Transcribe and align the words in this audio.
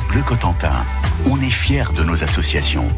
Bleu 0.00 0.22
Cotentin, 0.22 0.86
on 1.30 1.38
est 1.42 1.50
fiers 1.50 1.92
de 1.94 2.02
nos 2.02 2.24
associations. 2.24 2.88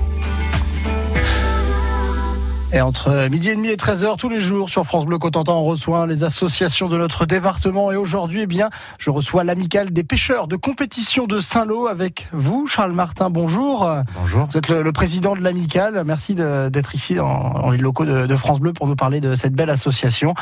Et 2.75 2.81
entre 2.81 3.29
midi 3.29 3.51
et 3.51 3.55
demi 3.55 3.69
et 3.69 3.77
13h 3.77 4.17
tous 4.17 4.29
les 4.29 4.41
jours 4.41 4.69
sur 4.69 4.85
France 4.85 5.07
Bleu 5.07 5.17
Cotentin, 5.17 5.53
on 5.53 5.63
reçoit 5.63 6.09
les 6.09 6.25
associations 6.25 6.89
de 6.89 6.99
notre 6.99 7.25
département. 7.25 7.93
Et 7.93 7.97
aujourd'hui, 7.97 8.41
eh 8.41 8.47
bien, 8.47 8.69
je 8.99 9.11
reçois 9.11 9.45
l'amicale 9.45 9.93
des 9.93 10.03
pêcheurs 10.03 10.49
de 10.49 10.57
compétition 10.57 11.29
de 11.29 11.39
Saint-Lô 11.39 11.87
avec 11.87 12.27
vous, 12.33 12.67
Charles 12.67 12.91
Martin. 12.91 13.31
Bonjour. 13.31 13.89
Bonjour. 14.19 14.47
Vous 14.51 14.59
êtes 14.59 14.71
le, 14.71 14.91
président 14.91 15.37
de 15.37 15.41
l'amicale. 15.41 16.03
Merci 16.05 16.35
d'être 16.35 16.97
ici 16.97 17.15
dans, 17.15 17.71
les 17.71 17.79
locaux 17.79 18.07
de, 18.07 18.35
France 18.35 18.59
Bleu 18.59 18.73
pour 18.73 18.89
nous 18.89 18.97
parler 18.97 19.21
de 19.21 19.37
cette 19.37 19.55
belle 19.55 19.71
association. 19.71 20.35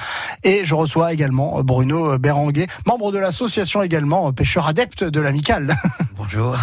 Et 0.42 0.64
je 0.64 0.74
reçois 0.74 1.12
également 1.12 1.62
Bruno 1.62 2.16
Béranguet, 2.16 2.66
membre 2.86 3.12
de 3.12 3.18
l'association 3.18 3.82
également, 3.82 4.32
pêcheur 4.32 4.66
adepte 4.66 5.04
de 5.04 5.20
l'amicale. 5.20 5.76
Bonjour. 6.16 6.56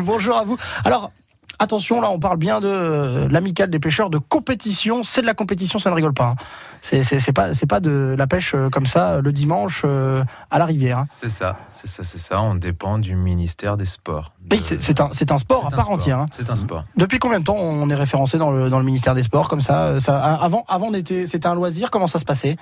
Bonjour 0.00 0.36
à 0.36 0.44
vous. 0.44 0.58
Alors, 0.84 1.10
Attention, 1.58 2.00
là, 2.00 2.10
on 2.10 2.18
parle 2.18 2.36
bien 2.36 2.60
de 2.60 3.26
l'amicale 3.30 3.70
des 3.70 3.78
pêcheurs 3.78 4.10
de 4.10 4.18
compétition. 4.18 5.02
C'est 5.02 5.20
de 5.20 5.26
la 5.26 5.34
compétition, 5.34 5.78
ça 5.78 5.90
ne 5.90 5.94
rigole 5.94 6.14
pas. 6.14 6.34
Hein. 6.36 6.36
C'est 6.84 7.32
pas 7.32 7.54
c'est 7.54 7.66
pas 7.66 7.80
de 7.80 8.14
la 8.18 8.26
pêche 8.26 8.54
euh, 8.54 8.68
comme 8.68 8.84
ça 8.84 9.22
le 9.22 9.32
dimanche 9.32 9.82
euh, 9.86 10.22
à 10.50 10.58
la 10.58 10.66
rivière. 10.66 10.98
Hein. 10.98 11.04
C'est 11.08 11.30
ça, 11.30 11.56
c'est 11.70 11.88
ça, 11.88 12.02
c'est 12.02 12.18
ça. 12.18 12.42
On 12.42 12.54
dépend 12.54 12.98
du 12.98 13.16
ministère 13.16 13.78
des 13.78 13.86
Sports. 13.86 14.32
C'est 14.60 15.00
un 15.00 15.08
c'est 15.12 15.32
un 15.32 15.38
sport 15.38 15.66
à 15.66 15.70
part 15.70 15.90
entière. 15.90 16.18
Hein. 16.18 16.26
C'est 16.30 16.50
un 16.50 16.56
sport. 16.56 16.84
Depuis 16.96 17.18
combien 17.18 17.40
de 17.40 17.44
temps 17.44 17.56
on 17.56 17.88
est 17.88 17.94
référencé 17.94 18.36
dans 18.36 18.50
le 18.50 18.68
dans 18.68 18.78
le 18.78 18.84
ministère 18.84 19.14
des 19.14 19.22
Sports 19.22 19.48
comme 19.48 19.62
ça, 19.62 19.84
euh, 19.84 19.98
ça 19.98 20.18
Avant 20.22 20.64
avant 20.68 20.90
c'était 20.92 21.46
un 21.46 21.54
loisir. 21.54 21.90
Comment 21.90 22.06
ça 22.06 22.18
se 22.18 22.26
passait? 22.26 22.56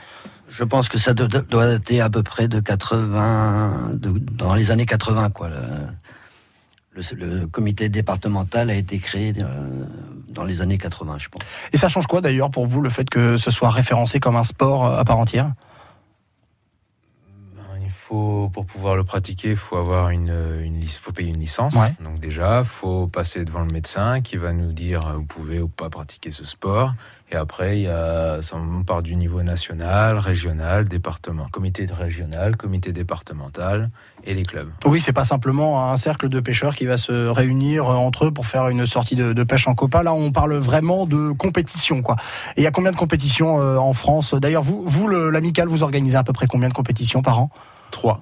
Je 0.49 0.63
pense 0.63 0.89
que 0.89 0.99
ça 0.99 1.15
doit, 1.15 1.27
dater 1.27 2.01
à 2.01 2.09
peu 2.09 2.23
près 2.23 2.47
de 2.47 2.61
80 2.61 3.93
dans 4.33 4.55
les 4.55 4.71
années 4.71 4.87
80 4.87 5.31
quoi 5.31 5.49
le, 5.49 5.57
comité 7.51 7.89
départemental 7.89 8.71
a 8.71 8.75
été 8.75 8.99
créé 8.99 9.33
euh, 9.39 9.85
dans 10.29 10.45
les 10.45 10.61
années 10.61 10.79
80, 10.79 11.19
je 11.19 11.29
pense. 11.29 11.43
Et 11.73 11.77
ça 11.77 11.89
change 11.89 12.07
quoi 12.07 12.21
d'ailleurs 12.21 12.51
pour 12.51 12.67
vous 12.67 12.81
le 12.81 12.91
fait 12.91 13.09
que 13.09 13.37
ce 13.37 13.51
soit 13.51 13.71
référencé 13.71 14.21
comme 14.21 14.37
un 14.37 14.45
sport 14.45 14.87
euh, 14.87 14.99
à 14.99 15.05
part 15.05 15.19
entière? 15.19 15.53
Ben, 17.57 17.81
Il 17.83 17.91
faut, 17.91 18.51
pour 18.53 18.67
pouvoir 18.67 18.97
le 18.97 19.05
pratiquer, 19.05 19.51
il 19.51 19.57
faut 19.57 19.77
avoir 19.77 20.11
une, 20.11 20.35
une 20.63 20.83
faut 20.89 21.13
payer 21.13 21.31
une 21.31 21.41
licence. 21.41 21.75
Donc 22.01 22.21
déjà, 22.21 22.61
il 22.61 22.65
faut 22.65 23.07
passer 23.07 23.45
devant 23.45 23.65
le 23.65 23.73
médecin 23.73 24.21
qui 24.21 24.37
va 24.37 24.53
nous 24.53 24.73
dire 24.73 25.07
euh, 25.07 25.13
vous 25.15 25.25
pouvez 25.25 25.61
ou 25.61 25.69
pas 25.69 25.91
pratiquer 25.91 26.31
ce 26.31 26.45
sport. 26.45 26.95
Et 27.33 27.37
après, 27.37 27.79
il 27.79 27.83
y 27.85 27.89
a, 27.89 28.43
ça 28.43 28.59
part 28.87 29.03
du 29.03 29.17
niveau 29.17 29.43
national, 29.43 30.19
régional, 30.19 30.87
département, 30.87 31.47
comité 31.51 31.87
régional, 31.91 32.57
comité 32.59 32.93
départemental 32.93 33.91
et 34.25 34.35
les 34.35 34.43
clubs. 34.43 34.71
Oui, 34.85 35.01
c'est 35.01 35.15
pas 35.15 35.25
simplement 35.25 35.91
un 35.91 35.97
cercle 35.97 36.29
de 36.29 36.41
pêcheurs 36.41 36.77
qui 36.77 36.85
va 36.85 36.99
se 36.99 37.29
réunir 37.29 37.87
entre 37.87 38.27
eux 38.27 38.31
pour 38.33 38.45
faire 38.45 38.69
une 38.69 38.85
sortie 38.85 39.17
de, 39.17 39.43
pêche 39.45 39.67
en 39.67 39.75
copain. 39.75 40.03
Là, 40.03 40.13
on 40.13 40.31
parle 40.31 40.55
vraiment 40.57 41.07
de 41.07 41.33
compétition, 41.33 42.03
quoi. 42.03 42.17
Et 42.57 42.61
il 42.61 42.65
y 42.65 42.67
a 42.67 42.71
combien 42.71 42.93
de 42.93 42.97
compétitions 42.97 43.63
euh, 43.63 43.79
en 43.79 43.95
France? 43.95 44.35
D'ailleurs, 44.35 44.63
vous, 44.63 44.85
vous 44.87 45.09
l'amical, 45.09 45.69
vous 45.69 45.83
organisez 45.83 46.17
à 46.17 46.25
peu 46.25 46.35
près 46.35 46.47
combien 46.47 46.69
de 46.69 46.75
compétitions 46.75 47.23
par 47.23 47.39
an? 47.41 47.51
Trois. 47.91 48.21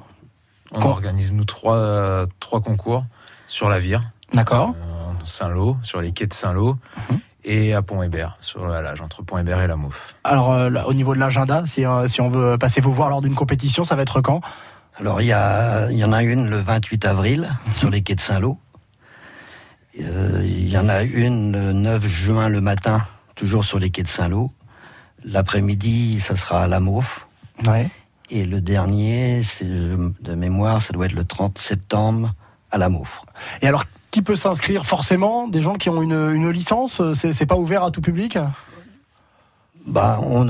On 0.73 0.81
organise 0.83 1.33
nous 1.33 1.45
trois, 1.45 2.25
trois 2.39 2.61
concours 2.61 3.05
sur 3.49 3.69
la 3.69 3.81
Vire. 3.81 4.05
D'accord. 4.33 4.77
Euh, 4.81 5.25
Saint-Lô, 5.25 5.77
sur 5.83 6.01
les 6.01 6.13
quais 6.13 6.29
de 6.29 6.33
Saint-Lô. 6.33 6.77
Mhm 7.11 7.19
et 7.45 7.75
à 7.75 7.83
Pont-Hébert, 7.83 8.37
sur 8.41 8.67
l'âge 8.67 9.01
entre 9.01 9.23
Pont-Hébert 9.23 9.61
et 9.61 9.67
la 9.67 9.77
Mouffe. 9.77 10.15
Alors, 10.25 10.53
euh, 10.53 10.71
au 10.87 10.95
niveau 10.95 11.15
de 11.15 11.21
l'agenda, 11.21 11.63
si, 11.67 11.85
euh, 11.85 12.07
si, 12.07 12.21
on 12.21 12.31
veut 12.31 12.59
passer 12.59 12.81
vous 12.81 12.93
voir 12.93 13.09
lors 13.09 13.23
d'une 13.23 13.35
compétition, 13.35 13.85
ça 13.85 13.97
va 13.97 14.03
être 14.03 14.21
quand? 14.21 14.41
Alors, 14.99 15.21
il 15.21 15.29
y, 15.29 15.33
a, 15.33 15.91
y 15.91 16.05
en 16.05 16.13
a 16.13 16.23
une 16.23 16.51
le 16.51 16.59
28 16.59 17.07
avril 17.07 17.49
sur 17.75 17.91
les 17.91 18.03
quais 18.03 18.15
de 18.15 18.21
Saint-Lô. 18.21 18.59
Euh, 20.01 20.43
il 20.45 20.69
y 20.69 20.79
en 20.79 20.89
a 20.89 21.03
une 21.03 21.53
le 21.53 21.73
9 21.73 22.07
juin 22.07 22.49
le 22.49 22.61
matin, 22.61 23.03
toujours 23.35 23.65
sur 23.65 23.79
les 23.79 23.91
quais 23.91 24.03
de 24.03 24.09
Saint-Lô. 24.09 24.53
L'après-midi, 25.25 26.21
ça 26.21 26.37
sera 26.37 26.65
à 26.65 26.67
la 26.67 26.81
Mouffe. 26.81 27.27
Ouais. 27.67 27.89
Et 28.31 28.45
le 28.45 28.61
dernier, 28.61 29.43
c'est 29.43 29.67
de 29.67 30.35
mémoire, 30.35 30.81
ça 30.81 30.93
doit 30.93 31.07
être 31.07 31.13
le 31.13 31.25
30 31.25 31.59
septembre 31.59 32.31
à 32.71 32.79
la 32.79 32.89
Mouffe. 32.89 33.23
Et 33.61 33.67
alors, 33.67 33.85
qui 34.11 34.23
peut 34.23 34.37
s'inscrire 34.37 34.87
forcément 34.87 35.49
Des 35.49 35.61
gens 35.61 35.75
qui 35.75 35.89
ont 35.89 36.03
une, 36.03 36.31
une 36.35 36.51
licence 36.51 37.03
C'est 37.15 37.47
pas 37.47 37.57
ouvert 37.57 37.85
à 37.85 37.91
tout 37.91 38.01
public? 38.01 38.39
Bah, 39.87 40.19
on, 40.23 40.45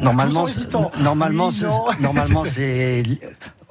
normalement, 0.00 0.46
normalement, 1.00 1.50
normalement, 2.00 2.44
c'est 2.44 3.02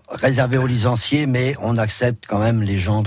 réservé 0.09 0.57
aux 0.57 0.67
licenciés, 0.67 1.25
mais 1.25 1.55
on 1.61 1.77
accepte 1.77 2.25
quand 2.27 2.39
même 2.39 2.61
les 2.61 2.77
gens 2.77 3.03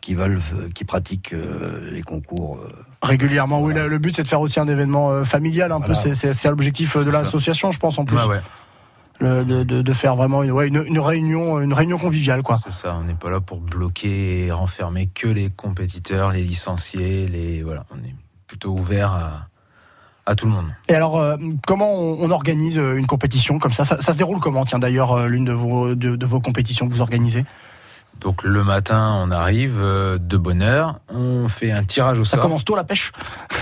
qui 0.00 0.14
veulent, 0.14 0.40
qui 0.74 0.84
pratiquent 0.84 1.34
euh, 1.34 1.90
les 1.92 2.02
concours. 2.02 2.56
Euh, 2.56 2.68
Régulièrement, 3.02 3.60
oui. 3.60 3.74
Le 3.74 3.98
but, 3.98 4.14
c'est 4.14 4.22
de 4.22 4.28
faire 4.28 4.40
aussi 4.40 4.58
un 4.58 4.68
événement 4.68 5.10
euh, 5.10 5.24
familial, 5.24 5.72
un 5.72 5.80
peu. 5.80 5.94
C'est 5.94 6.48
l'objectif 6.48 6.96
de 6.96 7.10
l'association, 7.10 7.70
je 7.70 7.78
pense, 7.78 7.98
en 7.98 8.04
plus. 8.04 8.16
ouais 8.16 8.40
de, 9.20 9.92
faire 9.92 10.16
vraiment 10.16 10.42
une, 10.42 10.84
une, 10.86 10.98
réunion, 10.98 11.60
une 11.60 11.72
réunion 11.72 11.98
conviviale, 11.98 12.42
quoi. 12.42 12.56
C'est 12.56 12.72
ça. 12.72 12.96
On 13.00 13.04
n'est 13.04 13.14
pas 13.14 13.30
là 13.30 13.40
pour 13.40 13.60
bloquer 13.60 14.46
et 14.46 14.52
renfermer 14.52 15.08
que 15.08 15.26
les 15.26 15.50
compétiteurs, 15.50 16.32
les 16.32 16.42
licenciés, 16.42 17.28
les 17.28 17.62
voilà. 17.62 17.84
On 17.90 17.98
est 17.98 18.14
plutôt 18.46 18.70
ouvert 18.70 19.12
à, 19.12 19.48
à 20.26 20.34
tout 20.34 20.46
le 20.46 20.52
monde. 20.52 20.66
Et 20.88 20.94
alors, 20.94 21.18
euh, 21.18 21.36
comment 21.66 21.92
on, 21.92 22.30
organise 22.30 22.78
euh, 22.78 22.96
une 22.96 23.06
compétition 23.06 23.58
comme 23.58 23.72
ça, 23.72 23.84
ça, 23.84 24.00
se 24.00 24.18
déroule 24.18 24.40
comment? 24.40 24.64
Tiens, 24.64 24.78
d'ailleurs, 24.78 25.12
euh, 25.12 25.28
l'une 25.28 25.44
de 25.44 25.52
vos, 25.52 25.94
de 25.94 26.26
vos 26.26 26.40
compétitions 26.40 26.88
que 26.88 26.94
vous 26.94 27.00
organisez? 27.00 27.44
Donc 28.20 28.42
le 28.42 28.62
matin, 28.62 29.18
on 29.22 29.30
arrive 29.30 29.78
euh, 29.80 30.18
de 30.18 30.36
bonne 30.36 30.62
heure, 30.62 31.00
on 31.08 31.48
fait 31.48 31.72
un 31.72 31.84
tirage 31.84 32.20
au 32.20 32.24
sort. 32.24 32.38
Ça 32.38 32.42
commence 32.42 32.64
tôt 32.64 32.76
la 32.76 32.84
pêche 32.84 33.12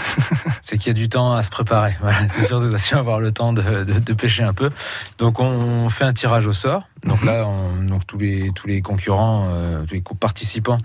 C'est 0.60 0.78
qu'il 0.78 0.88
y 0.88 0.90
a 0.90 0.94
du 0.94 1.08
temps 1.08 1.34
à 1.34 1.42
se 1.42 1.50
préparer. 1.50 1.96
c'est 2.28 2.42
surtout 2.42 2.74
avoir 2.92 3.20
le 3.20 3.30
temps 3.30 3.52
de, 3.52 4.12
pêcher 4.14 4.42
un 4.42 4.52
peu. 4.52 4.70
Donc 5.18 5.38
on 5.38 5.88
fait 5.88 6.04
un 6.04 6.12
tirage 6.12 6.46
au 6.46 6.52
sort. 6.52 6.88
Donc 7.04 7.20
mhm. 7.20 7.26
là, 7.26 7.46
on, 7.46 7.82
donc 7.84 8.06
tous 8.06 8.18
les 8.18 8.50
tous 8.52 8.66
les 8.66 8.82
concurrents, 8.82 9.48
euh, 9.50 9.84
tous 9.84 9.94
les 9.94 10.02
participants 10.18 10.78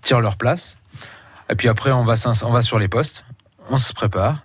tirent 0.00 0.20
leur 0.20 0.36
place. 0.36 0.78
Et 1.50 1.56
puis 1.56 1.68
après, 1.68 1.92
on 1.92 2.04
va 2.04 2.14
on 2.44 2.52
va 2.52 2.62
sur 2.62 2.78
les 2.78 2.88
postes, 2.88 3.24
on 3.68 3.76
se 3.76 3.92
prépare. 3.92 4.44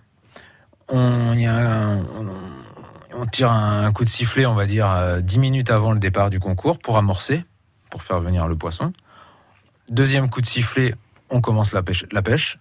On, 0.90 1.34
y 1.34 1.48
a 1.48 1.98
on, 3.18 3.26
tire 3.26 3.52
un 3.52 3.92
coup 3.92 4.04
de 4.04 4.10
sifflet, 4.10 4.46
on 4.46 4.54
va 4.54 4.66
dire, 4.66 4.88
10 5.22 5.38
euh, 5.38 5.40
minutes 5.40 5.72
avant 5.72 5.94
le 5.94 6.00
départ 6.00 6.30
du 6.30 6.40
concours 6.40 6.78
pour 6.78 6.98
amorcer 6.98 7.46
pour 7.96 8.04
faire 8.04 8.20
venir 8.20 8.46
le 8.50 8.58
poisson. 8.58 8.92
Deuxième 9.90 10.30
coup 10.30 10.42
de 10.42 10.46
sifflet, 10.46 10.96
on 11.30 11.40
commence 11.40 11.72
la 11.72 11.82
pêche. 11.82 12.06
La 12.12 12.22
pêche. 12.22 12.60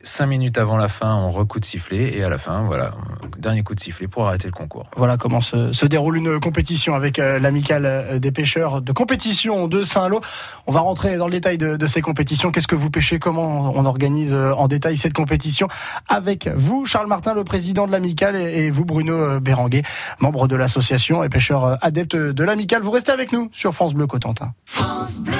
Cinq 0.00 0.26
minutes 0.26 0.58
avant 0.58 0.76
la 0.76 0.86
fin, 0.86 1.16
on 1.16 1.32
recoup 1.32 1.58
de 1.58 1.64
sifflet 1.64 2.16
et 2.16 2.22
à 2.22 2.28
la 2.28 2.38
fin, 2.38 2.62
voilà, 2.62 2.92
dernier 3.36 3.64
coup 3.64 3.74
de 3.74 3.80
sifflet 3.80 4.06
pour 4.06 4.28
arrêter 4.28 4.46
le 4.46 4.52
concours. 4.52 4.88
Voilà 4.96 5.16
comment 5.16 5.40
se, 5.40 5.86
déroule 5.86 6.18
une 6.18 6.38
compétition 6.38 6.94
avec 6.94 7.18
euh, 7.18 7.40
l'amicale 7.40 7.84
euh, 7.84 8.18
des 8.20 8.30
pêcheurs 8.30 8.80
de 8.80 8.92
compétition 8.92 9.66
de 9.66 9.82
Saint-Lô. 9.82 10.20
On 10.68 10.72
va 10.72 10.80
rentrer 10.80 11.16
dans 11.16 11.26
le 11.26 11.32
détail 11.32 11.58
de, 11.58 11.86
ces 11.86 12.00
compétitions. 12.00 12.52
Qu'est-ce 12.52 12.68
que 12.68 12.76
vous 12.76 12.90
pêchez? 12.90 13.18
Comment 13.18 13.72
on 13.74 13.84
organise 13.86 14.34
euh, 14.34 14.52
en 14.52 14.68
détail 14.68 14.96
cette 14.96 15.14
compétition 15.14 15.66
avec 16.06 16.48
vous, 16.54 16.86
Charles 16.86 17.08
Martin, 17.08 17.34
le 17.34 17.42
président 17.42 17.88
de 17.88 17.92
l'amicale, 17.92 18.36
et, 18.36 18.70
vous, 18.70 18.84
Bruno 18.84 19.40
Béranguet, 19.40 19.82
membre 20.20 20.46
de 20.46 20.54
l'association 20.54 21.24
et 21.24 21.28
pêcheur 21.28 21.76
adepte 21.84 22.14
de 22.14 22.44
l'amicale. 22.44 22.82
Vous 22.82 22.92
restez 22.92 23.10
avec 23.10 23.32
nous 23.32 23.50
sur 23.52 23.74
France 23.74 23.94
Bleu 23.94 24.06
Cotentin. 24.06 24.52
France 24.64 25.18
Bleu. 25.18 25.34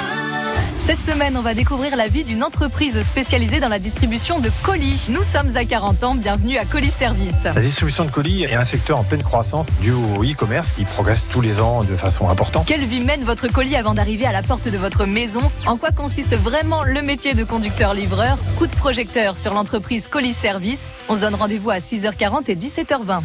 Cette 0.89 1.01
semaine, 1.01 1.37
on 1.37 1.43
va 1.43 1.53
découvrir 1.53 1.95
la 1.95 2.07
vie 2.07 2.23
d'une 2.23 2.43
entreprise 2.43 2.99
spécialisée 3.03 3.59
dans 3.59 3.69
la 3.69 3.77
distribution 3.77 4.39
de 4.39 4.49
colis. 4.63 5.05
Nous 5.09 5.21
sommes 5.21 5.55
à 5.55 5.63
40 5.63 6.03
ans, 6.03 6.15
bienvenue 6.15 6.57
à 6.57 6.65
Colis 6.65 6.89
Service. 6.89 7.43
La 7.43 7.61
distribution 7.61 8.05
de 8.05 8.09
colis 8.09 8.41
est 8.45 8.55
un 8.55 8.65
secteur 8.65 8.97
en 8.97 9.03
pleine 9.03 9.21
croissance 9.21 9.67
dû 9.81 9.91
au 9.91 10.23
e-commerce 10.23 10.71
qui 10.71 10.85
progresse 10.85 11.27
tous 11.29 11.41
les 11.41 11.61
ans 11.61 11.83
de 11.83 11.95
façon 11.95 12.27
importante. 12.27 12.65
Quelle 12.65 12.85
vie 12.85 13.01
mène 13.01 13.23
votre 13.23 13.47
colis 13.47 13.75
avant 13.75 13.93
d'arriver 13.93 14.25
à 14.25 14.31
la 14.31 14.41
porte 14.41 14.67
de 14.67 14.77
votre 14.79 15.05
maison? 15.05 15.41
En 15.67 15.77
quoi 15.77 15.91
consiste 15.91 16.35
vraiment 16.35 16.81
le 16.83 17.03
métier 17.03 17.35
de 17.35 17.43
conducteur-livreur? 17.43 18.39
Coup 18.57 18.65
de 18.65 18.75
projecteur 18.75 19.37
sur 19.37 19.53
l'entreprise 19.53 20.07
Colis 20.07 20.33
Service. 20.33 20.87
On 21.07 21.13
se 21.13 21.21
donne 21.21 21.35
rendez-vous 21.35 21.69
à 21.69 21.77
6h40 21.77 22.49
et 22.49 22.55
17h20. 22.55 23.21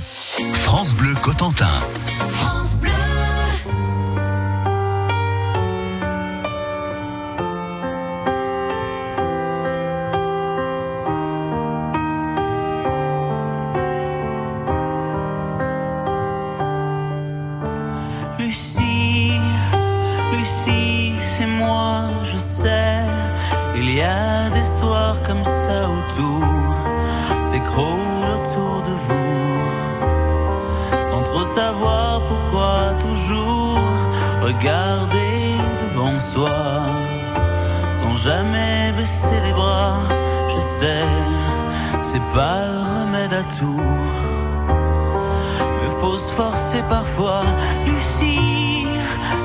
France 0.52 0.92
Bleu 0.92 1.14
Cotentin. 1.22 1.80
France 2.28 2.76
Bleu. 2.76 2.93
Regarder 34.58 35.56
devant 35.82 36.18
soi, 36.18 36.50
sans 37.92 38.14
jamais 38.14 38.92
baisser 38.96 39.38
les 39.44 39.52
bras. 39.52 40.00
Je 40.48 40.60
sais, 40.78 41.06
c'est 42.02 42.26
pas 42.34 42.58
le 42.66 42.78
remède 42.94 43.32
à 43.32 43.44
tout. 43.58 43.90
Mais 45.78 45.90
faut 46.00 46.16
se 46.16 46.32
forcer 46.32 46.82
parfois. 46.88 47.42
Lucie, 47.86 48.86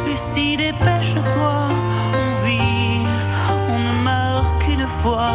Lucie, 0.05 0.57
dépêche-toi. 0.57 1.55
On 2.21 2.45
vit, 2.45 3.05
on 3.73 3.79
ne 3.87 3.93
meurt 4.03 4.59
qu'une 4.63 4.87
fois. 5.01 5.31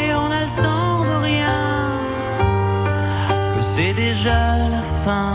Et 0.00 0.14
on 0.14 0.30
a 0.38 0.40
le 0.48 0.54
temps 0.62 1.04
de 1.10 1.16
rien. 1.30 1.62
Que 3.54 3.62
c'est 3.62 3.94
déjà 3.94 4.40
la 4.76 4.82
fin, 5.04 5.34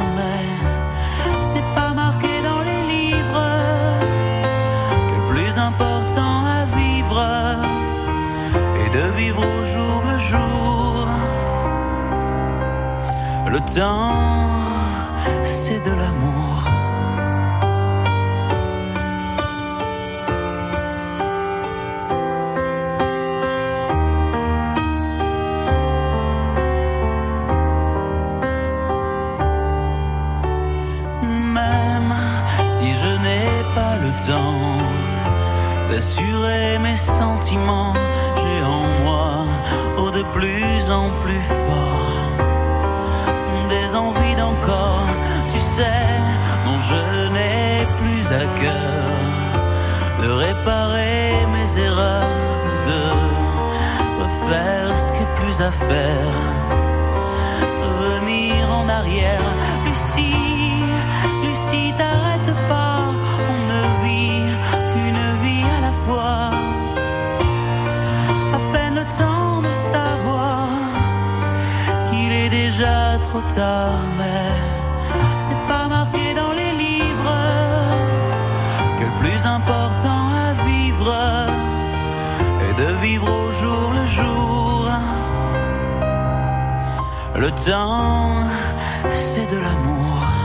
c'est 15.44 15.80
de 15.86 15.92
l'amour. 15.92 16.64
Même 31.22 32.16
si 32.72 32.96
je 32.96 33.08
n'ai 33.08 33.46
pas 33.76 33.98
le 33.98 34.12
temps 34.26 34.56
d'assurer 35.92 36.80
mes 36.80 36.96
sentiments, 36.96 37.94
j'ai 38.38 38.64
en 38.64 38.82
moi, 39.04 39.46
oh 40.00 40.10
de 40.10 40.24
plus 40.34 40.90
en 40.90 41.12
plus 41.22 41.42
fort, 41.42 42.24
des 43.98 44.08
envies 44.10 44.36
d'encore, 44.36 45.08
tu 45.52 45.60
sais, 45.60 46.06
dont 46.66 46.80
je 46.80 47.30
n'ai 47.34 47.86
plus 48.00 48.26
à 48.32 48.46
cœur 48.60 49.08
de 50.22 50.30
réparer 50.32 51.46
mes 51.54 51.78
erreurs, 51.80 52.24
de 52.90 53.04
refaire 54.22 54.96
ce 54.96 55.12
qui 55.12 55.20
est 55.20 55.36
plus 55.42 55.62
à 55.62 55.72
faire, 55.72 56.34
revenir 57.84 58.72
en 58.72 58.88
arrière, 58.90 59.48
Lucie, 59.86 60.84
Lucie, 61.44 61.94
t'arrête 61.98 62.56
pas, 62.68 63.00
on 63.52 63.60
ne 63.74 63.82
vit 64.04 64.44
qu'une 64.94 65.26
vie 65.44 65.66
à 65.78 65.82
la 65.88 65.92
fois. 66.06 66.50
À 68.58 68.60
peine 68.72 68.96
le 68.96 69.06
temps 69.18 69.62
de 69.62 69.74
savoir 69.94 70.68
qu'il 72.10 72.32
est 72.32 72.50
déjà 72.50 73.07
trop 73.30 73.42
tard, 73.56 74.00
mais 74.18 74.56
c'est 75.40 75.64
pas 75.68 75.88
marqué 75.88 76.34
dans 76.34 76.54
les 76.60 76.72
livres 76.86 77.40
que 78.98 79.06
le 79.06 79.16
plus 79.22 79.42
important 79.46 80.22
à 80.46 80.54
vivre 80.70 81.14
est 82.68 82.76
de 82.84 82.90
vivre 83.06 83.30
au 83.30 83.52
jour 83.52 83.86
le 84.00 84.06
jour. 84.18 84.92
Le 87.36 87.52
temps, 87.52 88.38
c'est 89.10 89.48
de 89.54 89.58
l'amour. 89.58 90.37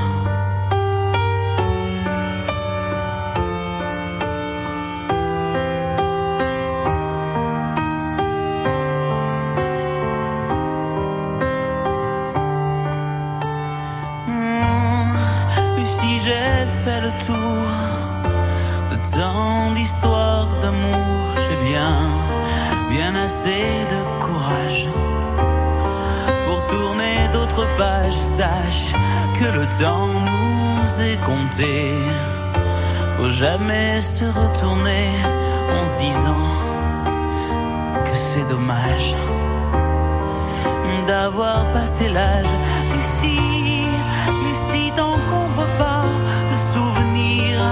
Sache 28.43 28.93
que 29.39 29.45
le 29.59 29.67
temps 29.81 30.09
nous 30.09 31.01
est 31.01 31.21
compté. 31.31 31.95
Faut 33.17 33.29
jamais 33.29 34.01
se 34.01 34.25
retourner 34.25 35.11
en 35.75 35.87
se 35.87 35.95
disant 36.07 36.49
que 38.05 38.15
c'est 38.27 38.47
dommage 38.49 39.15
d'avoir 41.07 41.61
passé 41.73 42.09
l'âge. 42.09 42.55
Lucie, 42.93 43.87
Lucie, 44.45 44.91
t'encombre 44.97 45.67
pas 45.79 46.05
de 46.51 46.57
souvenirs, 46.73 47.65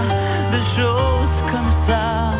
de 0.55 0.61
choses 0.77 1.37
comme 1.51 1.71
ça. 1.87 2.33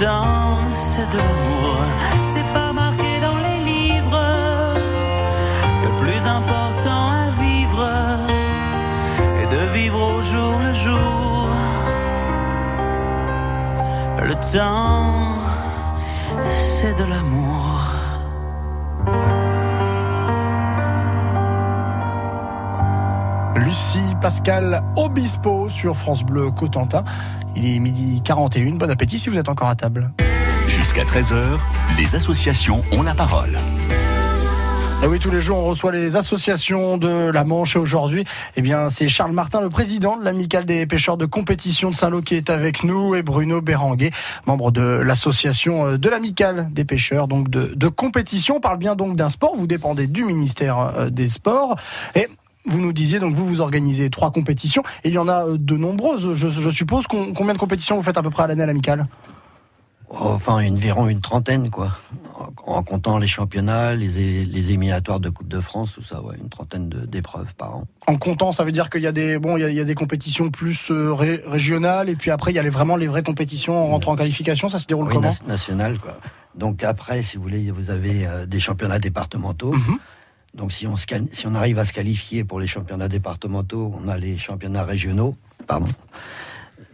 C'est 0.00 0.06
de 0.06 1.18
l'amour. 1.18 1.76
C'est 2.32 2.52
pas 2.54 2.72
marqué 2.72 3.20
dans 3.20 3.36
les 3.36 3.58
livres. 3.70 4.18
Le 5.84 5.90
plus 6.02 6.26
important 6.26 7.10
à 7.10 7.28
vivre 7.38 7.86
est 9.42 9.46
de 9.54 9.72
vivre 9.74 10.00
au 10.00 10.22
jour 10.22 10.58
le 10.58 10.72
jour. 10.72 11.48
Le 14.22 14.34
temps, 14.52 15.36
c'est 16.48 16.96
de 16.96 17.04
l'amour. 17.04 17.90
Lucie 23.56 24.16
Pascal 24.22 24.82
Obispo 24.96 25.68
sur 25.68 25.94
France 25.94 26.22
Bleu 26.22 26.50
Cotentin. 26.50 27.04
Il 27.56 27.66
est 27.66 27.78
midi 27.78 28.20
41. 28.24 28.76
Bon 28.76 28.90
appétit 28.90 29.18
si 29.18 29.28
vous 29.28 29.38
êtes 29.38 29.48
encore 29.48 29.68
à 29.68 29.76
table. 29.76 30.10
Jusqu'à 30.68 31.04
13h, 31.04 31.58
les 31.98 32.14
associations 32.14 32.82
ont 32.92 33.02
la 33.02 33.14
parole. 33.14 33.58
Et 35.02 35.06
oui, 35.06 35.18
tous 35.18 35.30
les 35.30 35.40
jours, 35.40 35.56
on 35.56 35.64
reçoit 35.64 35.92
les 35.92 36.16
associations 36.16 36.98
de 36.98 37.30
la 37.30 37.42
Manche. 37.42 37.74
Et 37.74 37.78
aujourd'hui, 37.78 38.26
eh 38.56 38.60
bien, 38.60 38.90
c'est 38.90 39.08
Charles 39.08 39.32
Martin, 39.32 39.62
le 39.62 39.70
président 39.70 40.18
de 40.18 40.24
l'amicale 40.24 40.66
des 40.66 40.84
pêcheurs 40.84 41.16
de 41.16 41.24
compétition 41.24 41.90
de 41.90 41.96
Saint-Lô 41.96 42.20
qui 42.20 42.34
est 42.34 42.50
avec 42.50 42.84
nous 42.84 43.14
et 43.14 43.22
Bruno 43.22 43.62
Béranguet, 43.62 44.10
membre 44.46 44.70
de 44.70 44.82
l'association 44.82 45.86
euh, 45.86 45.96
de 45.96 46.08
l'amicale 46.10 46.68
des 46.70 46.84
pêcheurs, 46.84 47.28
donc 47.28 47.48
de, 47.48 47.72
de 47.74 47.88
compétition. 47.88 48.56
On 48.56 48.60
parle 48.60 48.76
bien 48.76 48.94
donc 48.94 49.16
d'un 49.16 49.30
sport. 49.30 49.56
Vous 49.56 49.66
dépendez 49.66 50.06
du 50.06 50.22
ministère 50.22 50.78
euh, 50.78 51.08
des 51.08 51.28
Sports. 51.28 51.76
Et 52.14 52.28
vous 52.70 52.80
nous 52.80 52.92
disiez, 52.92 53.18
donc 53.18 53.34
vous, 53.34 53.46
vous 53.46 53.60
organisez 53.60 54.08
trois 54.10 54.30
compétitions. 54.30 54.82
Et 55.04 55.08
il 55.08 55.14
y 55.14 55.18
en 55.18 55.28
a 55.28 55.46
euh, 55.46 55.56
de 55.58 55.76
nombreuses, 55.76 56.32
je, 56.32 56.48
je 56.48 56.70
suppose. 56.70 57.06
Com- 57.06 57.34
Combien 57.34 57.54
de 57.54 57.58
compétitions 57.58 57.96
vous 57.96 58.02
faites 58.02 58.16
à 58.18 58.22
peu 58.22 58.30
près 58.30 58.44
à 58.44 58.46
l'année 58.46 58.62
à 58.62 58.66
l'amicale? 58.66 59.06
Enfin, 60.12 60.54
environ 60.68 61.06
une 61.06 61.20
trentaine, 61.20 61.70
quoi. 61.70 61.92
En, 62.66 62.78
en 62.78 62.82
comptant 62.82 63.16
les 63.18 63.28
championnats, 63.28 63.94
les, 63.94 64.44
les 64.44 64.68
éliminatoires 64.68 65.20
de 65.20 65.28
Coupe 65.30 65.46
de 65.46 65.60
France, 65.60 65.92
tout 65.94 66.02
ça, 66.02 66.20
ouais, 66.20 66.34
une 66.42 66.48
trentaine 66.48 66.88
d'épreuves 66.88 67.54
par 67.54 67.76
an. 67.76 67.84
En 68.08 68.16
comptant, 68.16 68.50
ça 68.50 68.64
veut 68.64 68.72
dire 68.72 68.90
qu'il 68.90 69.02
y 69.02 69.06
a 69.06 69.12
des 69.12 69.38
bon, 69.38 69.56
il 69.56 69.60
y 69.60 69.64
a, 69.64 69.70
il 69.70 69.76
y 69.76 69.80
a 69.80 69.84
des 69.84 69.94
compétitions 69.94 70.50
plus 70.50 70.90
euh, 70.90 71.12
ré- 71.12 71.42
régionales 71.46 72.08
et 72.08 72.16
puis 72.16 72.32
après 72.32 72.50
il 72.50 72.56
y 72.56 72.58
a 72.58 72.62
les, 72.64 72.70
vraiment 72.70 72.96
les 72.96 73.06
vraies 73.06 73.22
compétitions 73.22 73.76
en 73.80 73.86
rentrant 73.86 74.12
en 74.12 74.16
qualification. 74.16 74.68
Ça 74.68 74.80
se 74.80 74.86
déroule 74.86 75.06
Oui, 75.06 75.14
comment? 75.14 75.32
national, 75.46 75.98
quoi. 76.00 76.14
Donc 76.56 76.82
après, 76.82 77.22
si 77.22 77.36
vous 77.36 77.44
voulez, 77.44 77.70
vous 77.70 77.90
avez 77.90 78.26
euh, 78.26 78.46
des 78.46 78.58
championnats 78.58 78.98
départementaux. 78.98 79.74
Mhm. 79.74 79.98
Donc 80.54 80.72
si 80.72 80.86
on, 80.86 81.54
arrive 81.54 81.78
à 81.78 81.84
se 81.84 81.92
qualifier 81.92 82.44
pour 82.44 82.60
les 82.60 82.66
championnats 82.66 83.08
départementaux, 83.08 83.92
on 84.02 84.08
a 84.08 84.16
les 84.16 84.36
championnats 84.36 84.84
régionaux, 84.84 85.36
pardon, 85.66 85.86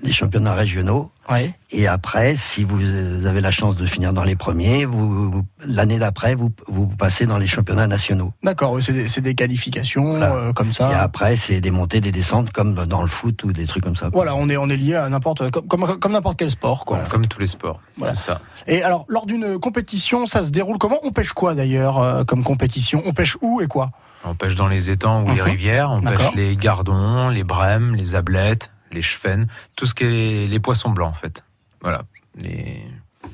les 0.02 0.12
championnats 0.12 0.54
régionaux. 0.54 1.10
Oui. 1.30 1.52
Et 1.70 1.88
après, 1.88 2.36
si 2.36 2.62
vous 2.62 3.26
avez 3.26 3.40
la 3.40 3.50
chance 3.50 3.76
de 3.76 3.86
finir 3.86 4.12
dans 4.12 4.22
les 4.22 4.36
premiers, 4.36 4.84
vous, 4.84 5.30
vous- 5.30 5.44
l'année 5.66 5.98
d'après, 5.98 6.34
vous, 6.34 6.52
vous 6.68 6.86
passez 6.86 7.26
dans 7.26 7.38
les 7.38 7.46
championnats 7.46 7.86
nationaux. 7.88 8.32
D'accord, 8.44 8.78
c'est 8.82 9.20
des, 9.20 9.34
qualifications 9.34 10.10
Voilà. 10.10 10.34
euh, 10.34 10.52
comme 10.52 10.72
ça. 10.72 10.90
Et 10.90 10.94
après, 10.94 11.36
c'est 11.36 11.60
des 11.60 11.70
montées, 11.70 12.00
des 12.00 12.12
descentes, 12.12 12.52
comme 12.52 12.74
dans 12.86 13.02
le 13.02 13.08
foot 13.08 13.42
ou 13.44 13.52
des 13.52 13.66
trucs 13.66 13.82
comme 13.82 13.96
ça. 13.96 14.10
quoi. 14.10 14.22
Voilà, 14.24 14.34
on 14.36 14.48
est 14.48 14.56
on 14.56 14.68
est 14.68 14.76
lié 14.76 14.94
à 14.94 15.08
n'importe 15.08 15.50
comme 15.50 15.66
comme, 15.66 15.98
comme 15.98 16.12
n'importe 16.12 16.38
quel 16.38 16.50
sport 16.50 16.84
quoi. 16.84 16.98
Comme 17.08 17.26
tous 17.26 17.40
les 17.40 17.46
sports, 17.48 17.80
Voilà. 17.96 18.14
c'est 18.14 18.26
ça. 18.26 18.40
Et 18.66 18.82
alors 18.82 19.04
lors 19.08 19.26
d'une 19.26 19.58
compétition, 19.58 20.26
ça 20.26 20.44
se 20.44 20.50
déroule 20.50 20.78
comment? 20.78 20.98
On 21.02 21.10
pêche 21.10 21.32
quoi 21.32 21.54
d'ailleurs 21.54 22.00
euh, 22.00 22.24
comme 22.24 22.44
compétition? 22.44 23.02
On 23.06 23.12
pêche 23.14 23.36
où 23.40 23.60
et 23.60 23.66
quoi? 23.66 23.90
On 24.24 24.34
pêche 24.34 24.56
dans 24.56 24.68
les 24.68 24.90
étangs 24.90 25.22
ou 25.24 25.28
les 25.30 25.34
Mhm. 25.36 25.40
rivières. 25.40 25.90
On 25.90 26.00
pêche 26.02 26.34
les 26.34 26.56
gardons, 26.56 27.28
les 27.28 27.44
brèmes, 27.44 27.94
les 27.94 28.14
ablettes, 28.14 28.72
les 28.96 29.02
chefennes, 29.02 29.46
tout 29.76 29.86
ce 29.86 29.94
qui 29.94 30.04
est 30.04 30.46
les 30.48 30.60
poissons 30.60 30.90
blancs 30.90 31.10
en 31.12 31.14
fait. 31.14 31.44
Voilà. 31.80 32.02
Les... 32.36 32.82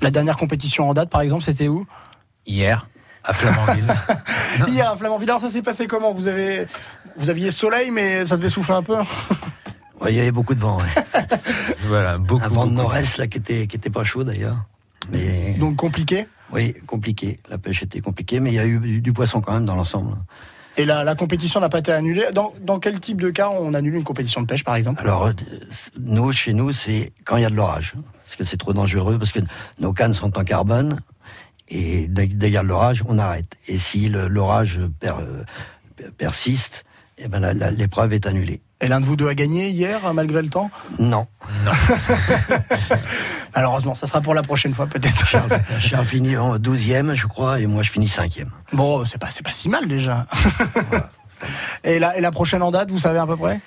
La 0.00 0.10
dernière 0.10 0.36
compétition 0.36 0.88
en 0.88 0.94
date, 0.94 1.08
par 1.10 1.20
exemple, 1.20 1.42
c'était 1.42 1.68
où? 1.68 1.86
Hier 2.46 2.86
à 3.24 3.32
Flamanville. 3.32 3.86
Hier 4.68 4.90
à 4.90 4.96
Flamanville. 4.96 5.30
Alors 5.30 5.40
ça 5.40 5.48
s'est 5.48 5.62
passé 5.62 5.86
comment? 5.86 6.12
Vous 6.12 6.26
avez, 6.26 6.66
vous 7.16 7.30
aviez 7.30 7.52
soleil, 7.52 7.92
mais 7.92 8.26
ça 8.26 8.36
devait 8.36 8.48
souffler 8.48 8.74
un 8.74 8.82
peu? 8.82 8.96
Ouais, 10.00 10.12
il 10.12 10.16
y 10.16 10.20
avait 10.20 10.32
beaucoup 10.32 10.56
de 10.56 10.60
vent. 10.60 10.78
ouais. 10.78 11.28
voilà, 11.86 12.18
beaucoup. 12.18 12.44
Un 12.44 12.48
vent 12.48 12.66
de 12.66 12.72
nord-est 12.72 13.18
là 13.18 13.28
qui 13.28 13.38
était, 13.38 13.68
qui 13.68 13.76
était 13.76 13.90
pas 13.90 14.02
chaud 14.02 14.24
d'ailleurs. 14.24 14.56
Mais 15.10 15.54
Donc 15.58 15.76
compliqué? 15.76 16.26
oui, 16.50 16.74
compliqué. 16.86 17.38
La 17.48 17.58
pêche 17.58 17.84
était 17.84 18.00
compliquée, 18.00 18.40
mais 18.40 18.50
il 18.50 18.54
y 18.54 18.58
a 18.58 18.66
eu 18.66 18.80
du, 18.80 19.00
du 19.00 19.12
poisson 19.12 19.40
quand 19.40 19.52
même 19.52 19.64
dans 19.66 19.76
l'ensemble. 19.76 20.16
Et 20.76 20.84
la, 20.84 21.14
compétition 21.14 21.60
n'a 21.60 21.68
pas 21.68 21.80
été 21.80 21.92
annulée. 21.92 22.26
Dans, 22.32 22.52
dans 22.60 22.78
quel 22.78 22.98
type 23.00 23.20
de 23.20 23.30
cas 23.30 23.50
on 23.50 23.74
annule 23.74 23.94
une 23.94 24.04
compétition 24.04 24.40
de 24.40 24.46
pêche, 24.46 24.64
par 24.64 24.74
exemple? 24.74 25.00
Alors, 25.00 25.26
euh, 25.26 25.32
nous, 26.00 26.32
chez 26.32 26.54
nous, 26.54 26.72
c'est 26.72 27.12
quand 27.24 27.36
il 27.36 27.42
y 27.42 27.46
a 27.46 27.50
de 27.50 27.54
l'orage. 27.54 27.94
Parce 28.22 28.36
que 28.36 28.44
c'est 28.44 28.56
trop 28.56 28.72
dangereux, 28.72 29.18
parce 29.18 29.32
que 29.32 29.40
nos 29.78 29.92
cannes 29.92 30.14
sont 30.14 30.38
en 30.38 30.44
carbone. 30.44 31.00
Et 31.68 32.06
dès 32.08 32.28
qu'il 32.28 32.48
y 32.48 32.56
a 32.56 32.62
de 32.62 32.68
l'orage, 32.68 33.04
on 33.06 33.18
arrête. 33.18 33.56
Et 33.66 33.78
si 33.78 34.08
l'orage 34.08 34.80
euh, 35.04 35.44
persiste, 36.16 36.84
eh 37.18 37.28
ben, 37.28 37.52
l'épreuve 37.76 38.12
est 38.14 38.26
annulée. 38.26 38.62
Et 38.82 38.88
l'un 38.88 38.98
de 38.98 39.06
vous 39.06 39.14
deux 39.14 39.28
a 39.28 39.34
gagné 39.34 39.68
hier, 39.70 40.12
malgré 40.12 40.42
le 40.42 40.48
temps 40.48 40.68
Non. 40.98 41.26
Malheureusement, 43.54 43.94
ça 43.94 44.08
sera 44.08 44.20
pour 44.20 44.34
la 44.34 44.42
prochaine 44.42 44.74
fois, 44.74 44.88
peut-être. 44.88 45.24
Charles 45.78 46.04
finit 46.04 46.36
en 46.36 46.56
12e, 46.58 47.14
je 47.14 47.28
crois, 47.28 47.60
et 47.60 47.66
moi, 47.66 47.84
je 47.84 47.92
finis 47.92 48.06
5e. 48.06 48.48
Bon, 48.72 49.04
c'est 49.04 49.18
pas, 49.18 49.28
pas 49.44 49.52
si 49.52 49.68
mal 49.68 49.86
déjà. 49.86 50.26
et, 51.84 52.00
la, 52.00 52.18
et 52.18 52.20
la 52.20 52.32
prochaine 52.32 52.60
en 52.60 52.72
date, 52.72 52.90
vous 52.90 52.98
savez 52.98 53.20
à 53.20 53.26
peu 53.26 53.36
près? 53.36 53.60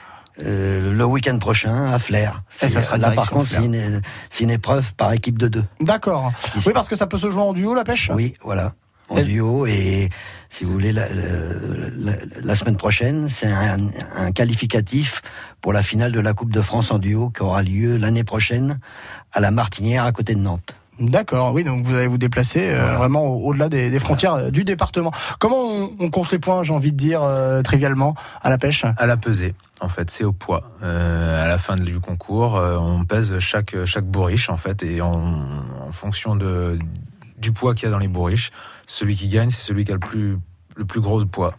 Euh, 0.43 0.91
le 0.91 1.05
week-end 1.05 1.39
prochain, 1.39 1.93
à 1.93 1.97
Flair. 1.97 2.43
Et 2.61 2.67
ça 2.67 2.81
sera 2.81 2.97
là, 2.97 3.11
par 3.11 3.29
contre, 3.29 3.47
c'est 3.47 4.43
une, 4.43 4.49
épreuve 4.49 4.93
par 4.95 5.13
équipe 5.13 5.37
de 5.37 5.47
deux. 5.47 5.63
D'accord. 5.79 6.33
Oui, 6.65 6.73
parce 6.73 6.89
que 6.89 6.97
ça 6.97 7.07
peut 7.07 7.17
se 7.17 7.29
jouer 7.29 7.41
en 7.41 7.53
duo, 7.53 7.73
la 7.73 7.85
pêche? 7.85 8.11
Oui, 8.13 8.33
voilà. 8.41 8.73
En 9.09 9.21
duo 9.21 9.65
et 9.67 10.09
si 10.49 10.63
vous 10.63 10.71
voulez 10.73 10.91
la, 10.91 11.07
la- 11.09 11.13
la- 11.97 12.17
la 12.43 12.55
semaine 12.55 12.75
prochaine, 12.77 13.27
c'est 13.27 13.47
un, 13.47 13.77
un 14.15 14.31
qualificatif 14.31 15.21
pour 15.61 15.73
la 15.73 15.83
finale 15.83 16.11
de 16.11 16.19
la 16.19 16.33
Coupe 16.33 16.51
de 16.51 16.61
France 16.61 16.91
en 16.91 16.97
duo 16.97 17.29
qui 17.29 17.43
aura 17.43 17.61
lieu 17.61 17.97
l'année 17.97 18.23
prochaine 18.23 18.77
à 19.31 19.39
la 19.41 19.51
Martinière 19.51 20.05
à 20.05 20.11
côté 20.11 20.33
de 20.33 20.39
Nantes. 20.39 20.75
D'accord, 20.97 21.53
oui, 21.53 21.65
donc 21.65 21.83
vous 21.83 21.93
allez 21.93 22.07
vous 22.07 22.17
déplacer 22.17 22.69
euh, 22.69 22.79
Voilà. 22.81 22.97
vraiment 22.97 23.25
au- 23.27 23.49
au-delà 23.49 23.67
des, 23.67 23.89
des 23.89 23.99
frontières 23.99 24.35
euh, 24.35 24.49
du 24.49 24.63
département. 24.63 25.11
Comment 25.39 25.61
on, 25.61 25.91
on 25.99 26.09
compte 26.09 26.31
les 26.31 26.39
points, 26.39 26.63
j'ai 26.63 26.71
envie 26.73 26.93
de 26.93 26.97
dire, 26.97 27.21
euh, 27.21 27.61
trivialement, 27.61 28.15
à 28.41 28.49
la 28.49 28.57
pêche? 28.57 28.85
À 28.97 29.05
la 29.05 29.17
pesée, 29.17 29.55
en 29.81 29.89
fait, 29.89 30.09
c'est 30.09 30.23
au 30.23 30.31
poids. 30.31 30.63
Euh, 30.83 31.43
à 31.43 31.47
la 31.49 31.57
fin 31.57 31.75
du 31.75 31.99
concours, 31.99 32.55
euh, 32.55 32.77
on 32.79 33.03
pèse 33.03 33.37
chaque 33.39 33.75
chaque 33.83 34.05
bourriche 34.05 34.49
en 34.49 34.55
fait, 34.55 34.83
et 34.83 35.01
on- 35.01 35.43
en 35.85 35.91
fonction 35.91 36.37
de 36.37 36.79
du 37.37 37.51
poids 37.51 37.75
qu'il 37.75 37.85
y 37.85 37.87
a 37.87 37.91
dans 37.91 37.99
les 37.99 38.07
bourriches, 38.07 38.51
celui 38.87 39.15
qui 39.15 39.27
gagne, 39.27 39.49
c'est 39.49 39.61
celui 39.61 39.85
qui 39.85 39.91
a 39.91 39.95
le 39.95 39.99
plus 39.99 40.37
le 40.75 40.85
plus 40.85 40.99
gros 41.01 41.23
poids. 41.25 41.53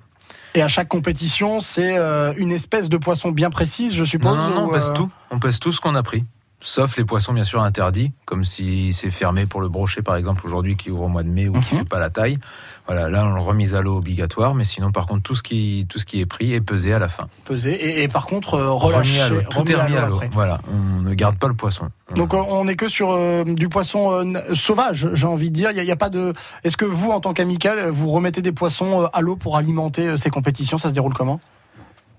Et 0.55 0.63
à 0.63 0.69
chaque 0.69 0.89
compétition, 0.89 1.61
c'est 1.61 1.97
euh, 1.99 2.33
une 2.37 2.51
espèce 2.51 2.89
de 2.89 2.97
poisson 2.97 3.31
bien 3.31 3.51
précise, 3.51 3.95
je 3.95 4.05
suppose 4.05 4.37
non, 4.37 4.51
non, 4.55 4.65
on 4.67 4.69
pèse 4.71 4.91
euh, 4.91 4.95
tout. 4.95 5.11
On 5.31 5.39
pèse 5.39 5.59
tout 5.59 5.73
ce 5.73 5.81
qu'on 5.81 5.95
a 5.95 6.03
pris. 6.03 6.25
Sauf 6.63 6.97
les 6.97 7.05
poissons, 7.05 7.35
bien 7.35 7.45
sûr, 7.45 7.63
interdits, 7.63 8.13
comme 8.25 8.43
si 8.43 8.95
c'est 8.95 9.11
fermé 9.11 9.45
pour 9.45 9.61
le 9.61 9.69
brochet, 9.69 10.01
par 10.01 10.17
exemple, 10.17 10.47
aujourd'hui, 10.47 10.75
qui 10.77 10.91
ouvre 10.91 11.03
au 11.03 11.09
mois 11.09 11.23
de 11.23 11.29
mai 11.29 11.49
ou 11.49 11.53
qui 11.61 11.75
Mhm. 11.75 11.81
fait 11.81 11.89
pas 11.89 11.99
la 11.99 12.09
taille. 12.09 12.39
Voilà, 12.87 13.11
là, 13.11 13.27
on 13.27 13.35
le 13.35 13.41
remise 13.43 13.75
à 13.75 13.83
l'eau 13.83 13.99
obligatoire, 13.99 14.55
mais 14.55 14.65
sinon, 14.65 14.91
par 14.91 15.07
contre, 15.07 15.23
tout 15.23 15.35
ce 15.35 15.43
qui, 15.43 15.87
tout 15.91 15.99
ce 15.99 16.07
qui 16.07 16.21
est 16.21 16.27
pris 16.27 16.55
est 16.55 16.63
pesé 16.63 16.95
à 16.95 16.99
la 16.99 17.09
fin. 17.11 17.27
pesé. 17.45 17.73
Et, 17.73 18.03
et 18.05 18.09
par 18.09 18.25
contre, 18.25 18.55
euh, 18.55 18.71
Remis 18.71 18.95
relâché. 18.95 19.21
à 19.21 19.29
l'eau. 19.29 19.43
Tout 19.51 19.71
est 19.71 19.75
remis 19.77 19.97
à 19.97 20.07
l'eau. 20.07 20.19
Voilà, 20.33 20.61
on 20.73 21.03
ne 21.03 21.13
garde 21.13 21.37
pas 21.37 21.49
le 21.49 21.55
poisson. 21.55 21.91
Donc 22.17 22.33
euh, 22.35 22.39
on 22.49 22.65
n'est 22.65 22.77
que 22.77 22.89
sur 22.89 23.11
euh, 23.13 23.45
du 23.45 23.69
poisson 23.69 24.11
euh, 24.11 24.55
sauvage, 24.55 25.09
j'ai 25.13 25.27
envie 25.27 25.51
de 25.51 25.55
dire. 25.55 25.71
Il 25.71 25.85
y, 25.85 25.91
a- 25.91 25.97
pas 25.97 26.09
de. 26.09 26.33
Est-ce 26.65 26.77
que 26.77 26.85
vous, 26.87 27.11
en 27.11 27.21
tant 27.21 27.35
qu'amical, 27.35 27.89
vous 27.91 28.11
remettez 28.11 28.43
des 28.43 28.53
poissons 28.53 29.03
euh, 29.03 29.07
à 29.13 29.21
l'eau 29.21 29.37
pour 29.37 29.57
alimenter 29.57 30.17
ces 30.17 30.31
compétitions? 30.31 30.79
Ça 30.79 30.89
se 30.89 30.95
déroule 30.95 31.13
comment? 31.15 31.41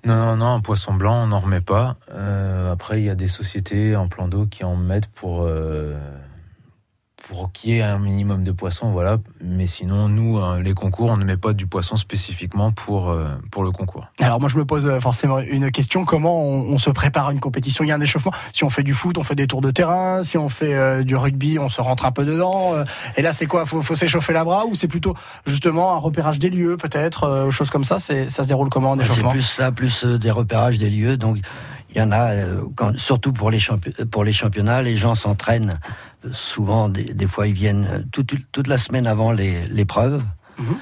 Non, 0.05 0.15
non, 0.15 0.35
non, 0.37 0.45
un 0.53 0.59
poisson 0.61 0.93
blanc, 0.93 1.23
on 1.23 1.27
n'en 1.27 1.39
remet 1.39 1.61
pas. 1.61 1.95
Euh, 2.13 2.71
après, 2.71 2.99
il 2.99 3.05
y 3.05 3.09
a 3.09 3.15
des 3.15 3.27
sociétés 3.27 3.95
en 3.95 4.07
plan 4.07 4.27
d'eau 4.27 4.45
qui 4.45 4.63
en 4.63 4.75
mettent 4.75 5.07
pour, 5.07 5.45
pour 7.27 7.51
qu'il 7.51 7.71
y 7.71 7.77
ait 7.79 7.81
un 7.81 7.99
minimum 7.99 8.43
de 8.43 8.51
poissons, 8.51 8.91
voilà. 8.91 9.17
Mais 9.43 9.67
sinon, 9.67 10.07
nous, 10.07 10.39
euh, 10.39 10.61
les 10.61 10.73
concours, 10.73 11.09
on 11.09 11.17
ne 11.17 11.25
met 11.25 11.37
pas 11.37 11.53
du 11.53 11.67
poisson 11.67 11.95
spécifiquement 11.95 12.71
pour, 12.71 13.09
euh, 13.09 13.27
pour 13.51 13.63
le 13.63 13.71
concours. 13.71 14.07
Alors 14.21 14.39
moi, 14.39 14.49
je 14.49 14.57
me 14.57 14.65
pose 14.65 14.87
euh, 14.87 14.99
forcément 14.99 15.39
une 15.39 15.71
question 15.71 16.05
comment 16.05 16.41
on, 16.41 16.73
on 16.73 16.77
se 16.77 16.89
prépare 16.89 17.27
à 17.27 17.31
une 17.33 17.39
compétition? 17.39 17.83
Il 17.83 17.87
y 17.87 17.91
a 17.91 17.95
un 17.95 18.01
échauffement. 18.01 18.31
Si 18.53 18.63
on 18.63 18.69
fait 18.69 18.83
du 18.83 18.93
foot, 18.93 19.17
on 19.17 19.23
fait 19.23 19.35
des 19.35 19.47
tours 19.47 19.61
de 19.61 19.71
terrain. 19.71 20.23
Si 20.23 20.37
on 20.37 20.49
fait 20.49 20.73
euh, 20.73 21.03
du 21.03 21.15
rugby, 21.15 21.59
on 21.59 21.69
se 21.69 21.81
rentre 21.81 22.05
un 22.05 22.11
peu 22.11 22.25
dedans. 22.25 22.73
et 23.17 23.21
là, 23.21 23.33
c'est 23.33 23.45
quoi? 23.45 23.65
Faut, 23.65 23.81
faut 23.81 23.95
s'échauffer 23.95 24.33
la 24.33 24.43
bras 24.43 24.65
ou 24.65 24.75
c'est 24.75 24.87
plutôt 24.87 25.13
justement 25.45 25.93
un 25.93 25.97
repérage 25.97 26.39
des 26.39 26.49
lieux, 26.49 26.77
peut-être, 26.77 27.23
euh, 27.23 27.49
choses 27.51 27.69
comme 27.69 27.83
ça? 27.83 27.99
C'est 27.99 28.29
ça 28.29 28.43
se 28.43 28.47
déroule 28.47 28.69
comment 28.69 28.91
en 28.91 28.97
C'est 28.97 29.03
échauffement? 29.03 29.31
plus 29.31 29.41
ça, 29.43 29.71
plus 29.71 30.05
des 30.05 30.31
repérages 30.31 30.77
des 30.77 30.89
lieux. 30.89 31.17
Donc, 31.17 31.39
il 31.97 32.01
y 32.01 32.03
en 32.03 32.11
a, 32.11 32.31
euh, 32.31 32.61
quand, 32.75 32.95
surtout 32.95 33.33
pour 33.33 33.49
les, 33.49 33.57
pour 34.11 34.23
les 34.23 34.31
championnats, 34.31 34.83
les 34.83 34.95
gens 34.95 35.15
s'entraînent. 35.15 35.79
euh, 36.25 36.29
Souvent, 36.31 36.89
des, 36.89 37.13
des 37.15 37.25
fois, 37.27 37.47
ils 37.47 37.53
viennent 37.55 37.87
euh, 37.91 38.03
toute, 38.11 38.35
toute 38.51 38.67
la 38.67 38.77
semaine 38.77 39.07
avant 39.07 39.31
les- 39.31 39.65
l'épreuve. 39.67 40.21
Mhm. 40.59 40.75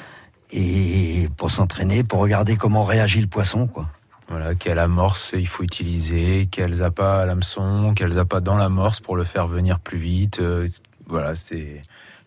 Et 0.52 1.30
pour 1.38 1.52
s'entraîner, 1.52 2.04
pour 2.04 2.20
regarder 2.20 2.56
comment 2.58 2.84
réagit 2.84 3.22
le 3.22 3.28
poisson, 3.28 3.66
quoi. 3.68 3.90
Voilà, 4.28 4.56
quelle 4.56 4.80
amorce 4.80 5.34
il 5.38 5.48
faut 5.48 5.64
utiliser, 5.64 6.48
quels 6.52 6.84
appâts 6.84 7.22
à 7.22 7.26
l'hameçon, 7.26 7.94
quels 7.96 8.18
appâts 8.20 8.42
dans 8.42 8.58
l'amorce 8.58 9.00
pour 9.00 9.16
le 9.16 9.24
faire 9.24 9.48
venir 9.48 9.80
plus 9.80 9.98
vite. 10.00 10.40
euh, 10.40 10.68
voilà, 11.08 11.36
c'est 11.36 11.82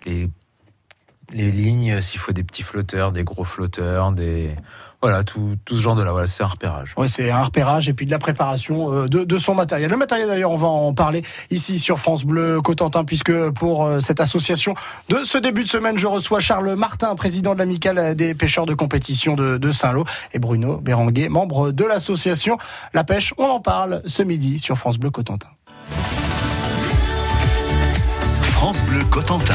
les, 0.07 0.31
les 1.33 1.51
lignes, 1.51 2.01
s'il 2.01 2.21
faut 2.21 2.33
des 2.33 2.45
petits 2.45 2.63
flotteurs, 2.63 3.13
des 3.13 3.25
gros 3.25 3.45
flotteurs, 3.45 4.13
des. 4.13 4.55
Voilà, 5.01 5.23
tout, 5.23 5.55
tout 5.65 5.77
ce 5.77 5.81
genre 5.81 5.95
de 5.95 6.03
là. 6.03 6.11
Voilà, 6.11 6.27
c'est 6.27 6.43
un 6.43 6.47
repérage. 6.47 6.93
Oui, 6.97 7.09
c'est 7.09 7.31
un 7.31 7.43
repérage 7.45 7.89
et 7.89 7.93
puis 7.93 8.05
de 8.05 8.11
la 8.11 8.19
préparation 8.19 8.93
euh, 8.93 9.07
de, 9.07 9.23
de 9.23 9.39
son 9.39 9.55
matériel. 9.55 9.89
Le 9.89 9.97
matériel, 9.97 10.27
d'ailleurs, 10.27 10.51
on 10.51 10.57
va 10.57 10.67
en 10.67 10.93
parler 10.93 11.23
ici 11.51 11.79
sur 11.79 12.01
France 12.01 12.25
Bleu 12.25 12.61
Cotentin, 12.61 13.05
puisque 13.05 13.51
pour 13.51 13.85
euh, 13.85 14.01
cette 14.01 14.21
association 14.21 14.75
de 15.09 15.23
ce 15.23 15.39
début 15.39 15.63
de 15.63 15.69
semaine, 15.69 15.99
je 15.99 16.09
reçois 16.09 16.41
Charles 16.41 16.75
Martin, 16.75 17.15
président 17.15 17.55
de 17.55 17.61
l'amicale 17.61 18.17
des 18.17 18.35
pêcheurs 18.35 18.67
de 18.67 18.75
compétition 18.75 19.37
de, 19.37 19.57
de 19.57 19.71
Saint-Lô, 19.71 20.05
et 20.33 20.41
Bruno 20.41 20.79
Béranguet, 20.79 21.29
membre 21.29 21.71
de 21.71 21.85
l'association 21.85 22.59
La 22.93 23.05
Pêche. 23.05 23.35
On 23.39 23.47
en 23.47 23.61
parle 23.61 24.03
ce 24.05 24.25
midi 24.25 24.59
sur 24.59 24.77
France 24.77 24.99
Bleu 24.99 25.11
Cotentin. 25.11 25.49
France 28.41 28.83
Bleu 28.83 29.05
Cotentin. 29.05 29.55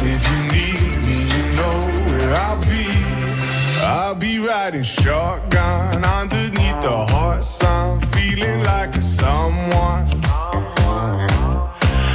I'll 2.33 2.59
be. 2.61 2.85
I'll 3.83 4.15
be 4.15 4.39
riding 4.39 4.83
shotgun 4.83 6.05
underneath 6.05 6.81
the 6.81 7.05
hot 7.09 7.43
sun, 7.43 7.99
feeling 8.11 8.63
like 8.63 8.95
a 8.95 9.01
someone. 9.01 10.07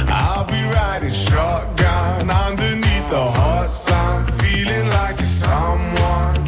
I'll 0.09 0.45
be 0.45 0.63
riding 0.77 1.09
shotgun 1.09 2.29
underneath 2.29 3.09
the 3.09 3.31
hot 3.39 3.67
sun, 3.67 4.25
feeling 4.39 4.87
like 4.89 5.19
a 5.19 5.25
someone. 5.25 6.47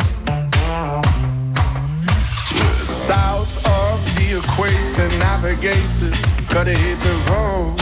South 2.85 3.53
of 3.65 3.99
the 4.15 4.39
equator, 4.39 5.09
navigator, 5.19 6.13
gotta 6.53 6.71
hit 6.71 6.99
the 7.01 7.15
road, 7.29 7.75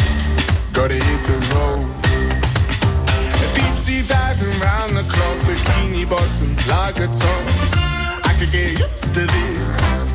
gotta 0.74 0.96
hit 0.96 1.22
the 1.28 1.38
road. 1.54 1.86
Deep 3.54 3.76
sea 3.76 4.02
diving 4.08 4.60
round 4.60 4.98
the 4.98 5.04
clock, 5.04 5.38
bottoms, 6.10 6.68
lager 6.68 7.08
tops. 7.08 7.74
I 7.74 8.36
could 8.40 8.52
get 8.52 8.80
used 8.80 9.14
to 9.14 9.26
this. 9.26 10.07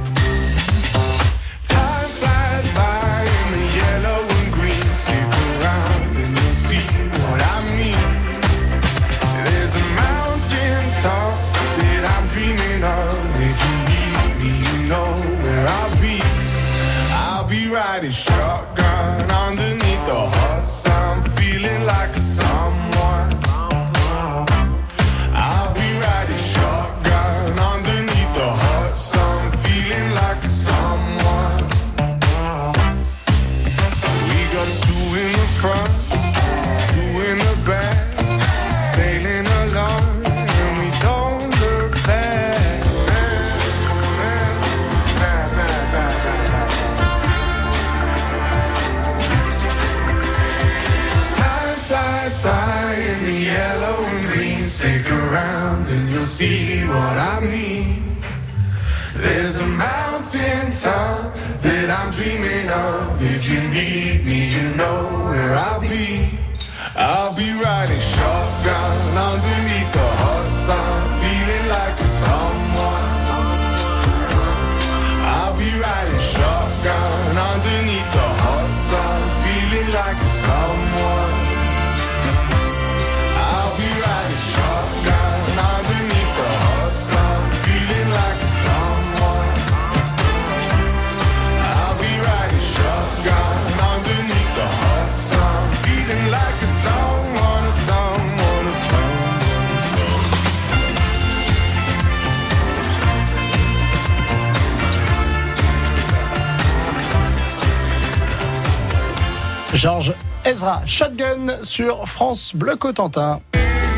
Georges 109.83 110.15
Ezra, 110.45 110.81
Shotgun 110.87 111.57
sur 111.65 112.07
France 112.07 112.55
Bleu 112.55 112.77
Cotentin. 112.77 113.41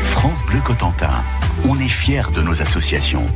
France 0.01 0.41
Bleu 0.47 0.59
Cotentin. 0.65 1.11
On 1.69 1.79
est 1.79 1.89
fiers 1.89 2.23
de 2.33 2.41
nos 2.41 2.59
associations. 2.59 3.27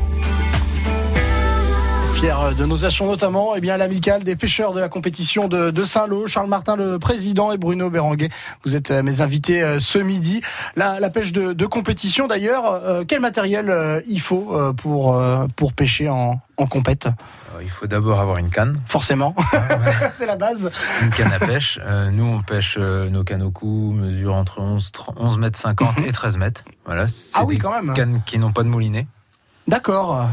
Fier 2.15 2.55
de 2.57 2.65
nos 2.65 2.85
actions 2.85 3.05
notamment, 3.05 3.55
eh 3.55 3.61
bien 3.61 3.77
l'amicale 3.77 4.23
des 4.23 4.35
pêcheurs 4.35 4.73
de 4.73 4.79
la 4.79 4.89
compétition 4.89 5.47
de, 5.47 5.69
de 5.69 5.83
Saint-Lô, 5.83 6.25
Charles 6.25 6.49
Martin 6.49 6.75
le 6.75 6.97
président 6.97 7.51
et 7.51 7.57
Bruno 7.59 7.91
Béranguet. 7.91 8.29
Vous 8.65 8.75
êtes 8.75 8.89
euh, 8.89 9.03
mes 9.03 9.21
invités 9.21 9.61
euh, 9.61 9.77
ce 9.77 9.99
midi. 9.99 10.41
La, 10.75 10.99
la 10.99 11.11
pêche 11.11 11.31
de, 11.31 11.53
de 11.53 11.65
compétition 11.67 12.25
d'ailleurs, 12.25 12.65
euh, 12.65 13.03
quel 13.07 13.19
matériel 13.19 13.69
euh, 13.69 14.01
il 14.07 14.21
faut 14.21 14.57
pour 14.75 15.21
pour 15.55 15.73
pêcher 15.73 16.09
en, 16.09 16.41
en 16.57 16.65
compète? 16.65 17.09
Il 17.61 17.69
faut 17.69 17.87
d'abord 17.87 18.19
avoir 18.19 18.37
une 18.37 18.49
canne, 18.49 18.79
Forcément, 18.87 19.35
c'est 20.13 20.25
la 20.25 20.35
base. 20.35 20.71
une 21.01 21.09
canne 21.09 21.31
à 21.33 21.39
pêche. 21.39 21.79
Euh, 21.83 22.09
nous, 22.11 22.25
on 22.25 22.41
pêche 22.41 22.77
euh, 22.79 23.09
nos 23.09 23.23
cannes 23.23 23.43
au 23.43 23.51
cou, 23.51 23.91
mesure 23.93 24.35
entre 24.35 24.59
11, 24.59 24.91
30 24.91 25.15
11 25.19 25.37
mètres 25.37 25.59
50 25.59 25.99
Mhm. 25.99 26.05
et 26.05 26.11
13 26.11 26.37
mètres. 26.37 26.63
Voilà, 26.85 27.07
c'est 27.07 27.37
Ah 27.37 27.45
oui, 27.45 27.55
des 27.55 27.61
quand 27.61 27.71
même. 27.71 27.93
cannes 27.93 28.21
qui 28.25 28.39
n'ont 28.39 28.51
pas 28.53 28.63
de 28.63 28.69
moulinet. 28.69 29.07
D'accord. 29.67 30.25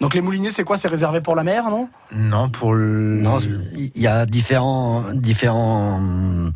Donc 0.00 0.12
les 0.14 0.20
moulinets, 0.20 0.50
c'est 0.50 0.62
quoi? 0.64 0.76
C'est 0.78 0.88
réservé 0.88 1.20
pour 1.20 1.34
la 1.36 1.42
mer, 1.42 1.70
non? 1.70 1.88
Non, 2.12 2.50
pour 2.50 2.74
le... 2.74 3.18
Non, 3.20 3.38
il 3.38 3.90
y 3.96 4.06
a 4.06 4.26
différents, 4.26 5.04
différents 5.14 5.96
hum, 5.96 6.52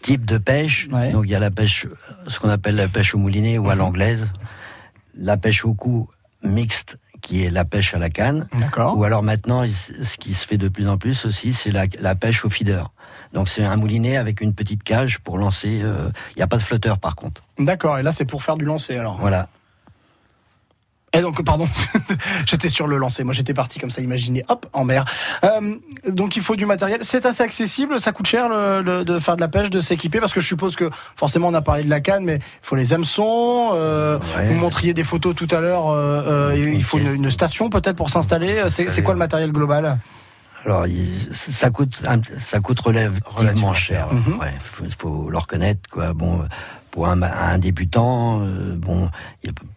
types 0.00 0.24
de 0.24 0.38
pêche. 0.38 0.88
Ouais. 0.90 1.12
Donc 1.12 1.24
il 1.26 1.30
y 1.30 1.34
a 1.34 1.38
la 1.40 1.50
pêche, 1.50 1.86
ce 2.26 2.40
qu'on 2.40 2.48
appelle 2.48 2.76
la 2.76 2.88
pêche 2.88 3.14
au 3.14 3.18
moulinet 3.18 3.58
ou 3.58 3.68
à 3.68 3.74
Mhm. 3.74 3.78
l'anglaise, 3.80 4.32
la 5.14 5.36
pêche 5.36 5.64
au 5.66 5.74
cou 5.74 6.08
mixte, 6.42 6.98
qui 7.20 7.44
est 7.44 7.50
la 7.50 7.64
pêche 7.64 7.94
à 7.94 7.98
la 7.98 8.10
canne. 8.10 8.48
D'accord. 8.58 8.96
Ou 8.96 9.04
alors 9.04 9.22
maintenant, 9.22 9.64
ce 9.68 10.16
qui 10.18 10.34
se 10.34 10.46
fait 10.46 10.58
de 10.58 10.68
plus 10.68 10.88
en 10.88 10.98
plus 10.98 11.24
aussi, 11.26 11.52
c'est 11.52 11.70
la, 11.70 11.84
la 12.00 12.14
pêche 12.14 12.44
au 12.44 12.50
feeder. 12.50 12.84
Donc 13.32 13.48
c'est 13.48 13.64
un 13.64 13.76
moulinet 13.76 14.16
avec 14.16 14.40
une 14.40 14.54
petite 14.54 14.82
cage 14.82 15.18
pour 15.20 15.38
lancer. 15.38 15.80
euh, 15.82 16.10
Il 16.34 16.38
n'y 16.38 16.42
a 16.42 16.46
pas 16.46 16.56
de 16.56 16.62
flotteur 16.62 16.98
par 16.98 17.14
contre. 17.14 17.42
D'accord. 17.58 17.98
Et 17.98 18.02
là, 18.02 18.12
c'est 18.12 18.24
pour 18.24 18.42
faire 18.42 18.56
du 18.56 18.64
lancer 18.64 18.96
alors. 18.96 19.16
Voilà. 19.18 19.48
Et 21.12 21.22
donc, 21.22 21.42
pardon, 21.44 21.66
j'étais 22.46 22.68
sur 22.68 22.86
le 22.86 22.96
lancer. 22.96 23.24
Moi, 23.24 23.34
j'étais 23.34 23.52
parti 23.52 23.80
comme 23.80 23.90
ça, 23.90 24.00
imaginez, 24.00 24.44
hop, 24.48 24.66
en 24.72 24.84
mer. 24.84 25.04
Euh, 25.42 25.74
donc, 26.08 26.36
il 26.36 26.42
faut 26.42 26.54
du 26.54 26.66
matériel. 26.66 27.00
C'est 27.02 27.26
assez 27.26 27.42
accessible. 27.42 27.98
Ça 27.98 28.12
coûte 28.12 28.26
cher 28.28 28.48
le- 28.48 28.80
le- 28.82 29.04
de 29.04 29.18
faire 29.18 29.34
de 29.34 29.40
la 29.40 29.48
pêche, 29.48 29.70
de 29.70 29.80
s'équiper, 29.80 30.20
parce 30.20 30.32
que 30.32 30.40
je 30.40 30.46
suppose 30.46 30.76
que 30.76 30.88
forcément, 31.16 31.48
on 31.48 31.54
a 31.54 31.62
parlé 31.62 31.82
de 31.82 31.90
la 31.90 32.00
canne, 32.00 32.24
mais 32.24 32.36
il 32.36 32.42
faut 32.62 32.76
les 32.76 32.92
hameçons. 32.92 33.70
Euh, 33.74 34.18
Ouais. 34.36 34.46
Vous 34.48 34.54
montriez 34.54 34.94
des 34.94 35.02
photos 35.04 35.34
tout 35.34 35.48
à 35.50 35.60
l'heure. 35.60 35.88
euh, 35.88 36.50
euh, 36.52 36.70
il 36.74 36.84
faut 36.84 36.98
une, 36.98 37.12
une 37.14 37.30
station 37.30 37.70
peut-être 37.70 37.96
pour 37.96 38.10
s'installer. 38.10 38.62
C'est 38.68 39.02
quoi 39.02 39.14
le 39.14 39.18
matériel 39.18 39.50
global? 39.50 39.98
Alors, 40.64 40.86
il- 40.86 41.28
ça 41.32 41.70
coûte, 41.70 42.00
ça 42.38 42.60
coûte 42.60 42.78
relativement, 42.80 43.18
Relativement 43.30 43.74
cher. 43.74 44.08
cher, 44.10 44.14
Mhm. 44.14 44.38
Ouais, 44.38 44.52
faut, 44.62 44.84
faut 44.98 45.30
le 45.30 45.38
reconnaître, 45.38 45.80
quoi. 45.90 46.12
Bon, 46.12 46.44
pour 46.90 47.06
un, 47.08 47.22
un 47.22 47.58
débutant, 47.58 48.40
euh, 48.42 48.76
bon, 48.76 49.08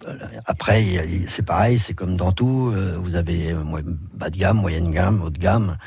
a- 0.08 0.12
après, 0.45 0.84
c'est 1.28 1.45
pareil, 1.45 1.80
c'est 1.80 1.93
comme 1.93 2.15
dans 2.17 2.32
tout. 2.32 2.71
euh, 2.76 2.97
vous 3.02 3.15
avez 3.15 3.52
euh, 3.52 3.63
bas 4.13 4.30
de 4.30 4.38
gamme, 4.38 4.58
moyenne 4.58 4.91
gamme, 4.91 5.21
haut 5.23 5.30
de 5.30 5.38
gamme. 5.39 5.78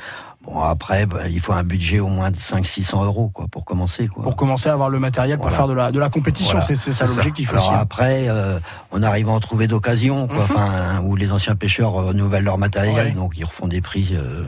Bon, 0.43 0.61
après, 0.61 1.05
bah, 1.05 1.27
il 1.29 1.41
faut 1.41 1.51
un 1.51 1.63
budget 1.65 1.99
au 1.99 2.07
moins 2.07 2.31
de 2.31 2.37
500-600 2.37 3.03
euros, 3.03 3.29
quoi, 3.33 3.47
pour 3.51 3.65
commencer, 3.65 4.07
quoi. 4.07 4.23
pour 4.23 4.37
commencer 4.37 4.69
à 4.69 4.73
avoir 4.73 4.89
le 4.89 4.97
matériel 4.99 5.35
pour 5.37 5.47
Voilà. 5.49 5.57
faire 5.57 5.67
de 5.67 5.73
la, 5.73 5.91
de 5.91 5.99
la 5.99 6.09
compétition 6.09 6.59
Voilà. 6.59 6.73
C'est 6.73 6.93
ça 6.93 7.05
l'objectif 7.05 7.49
Alors 7.51 7.67
aussi. 7.67 7.75
après, 7.77 8.29
euh, 8.29 8.57
on 8.91 9.03
arrive 9.03 9.27
à 9.27 9.33
en 9.33 9.41
trouver 9.41 9.67
d'occasion, 9.67 10.27
quoi. 10.27 10.37
Mhm. 10.37 10.43
Enfin, 10.43 11.01
où 11.01 11.17
les 11.17 11.33
anciens 11.33 11.57
pêcheurs 11.57 11.91
renouvellent 11.91 12.45
leur 12.45 12.57
matériel, 12.57 13.07
Ouais. 13.07 13.11
donc 13.11 13.37
ils 13.37 13.43
refont 13.43 13.67
des 13.67 13.81
prix. 13.81 14.11
Euh, 14.13 14.45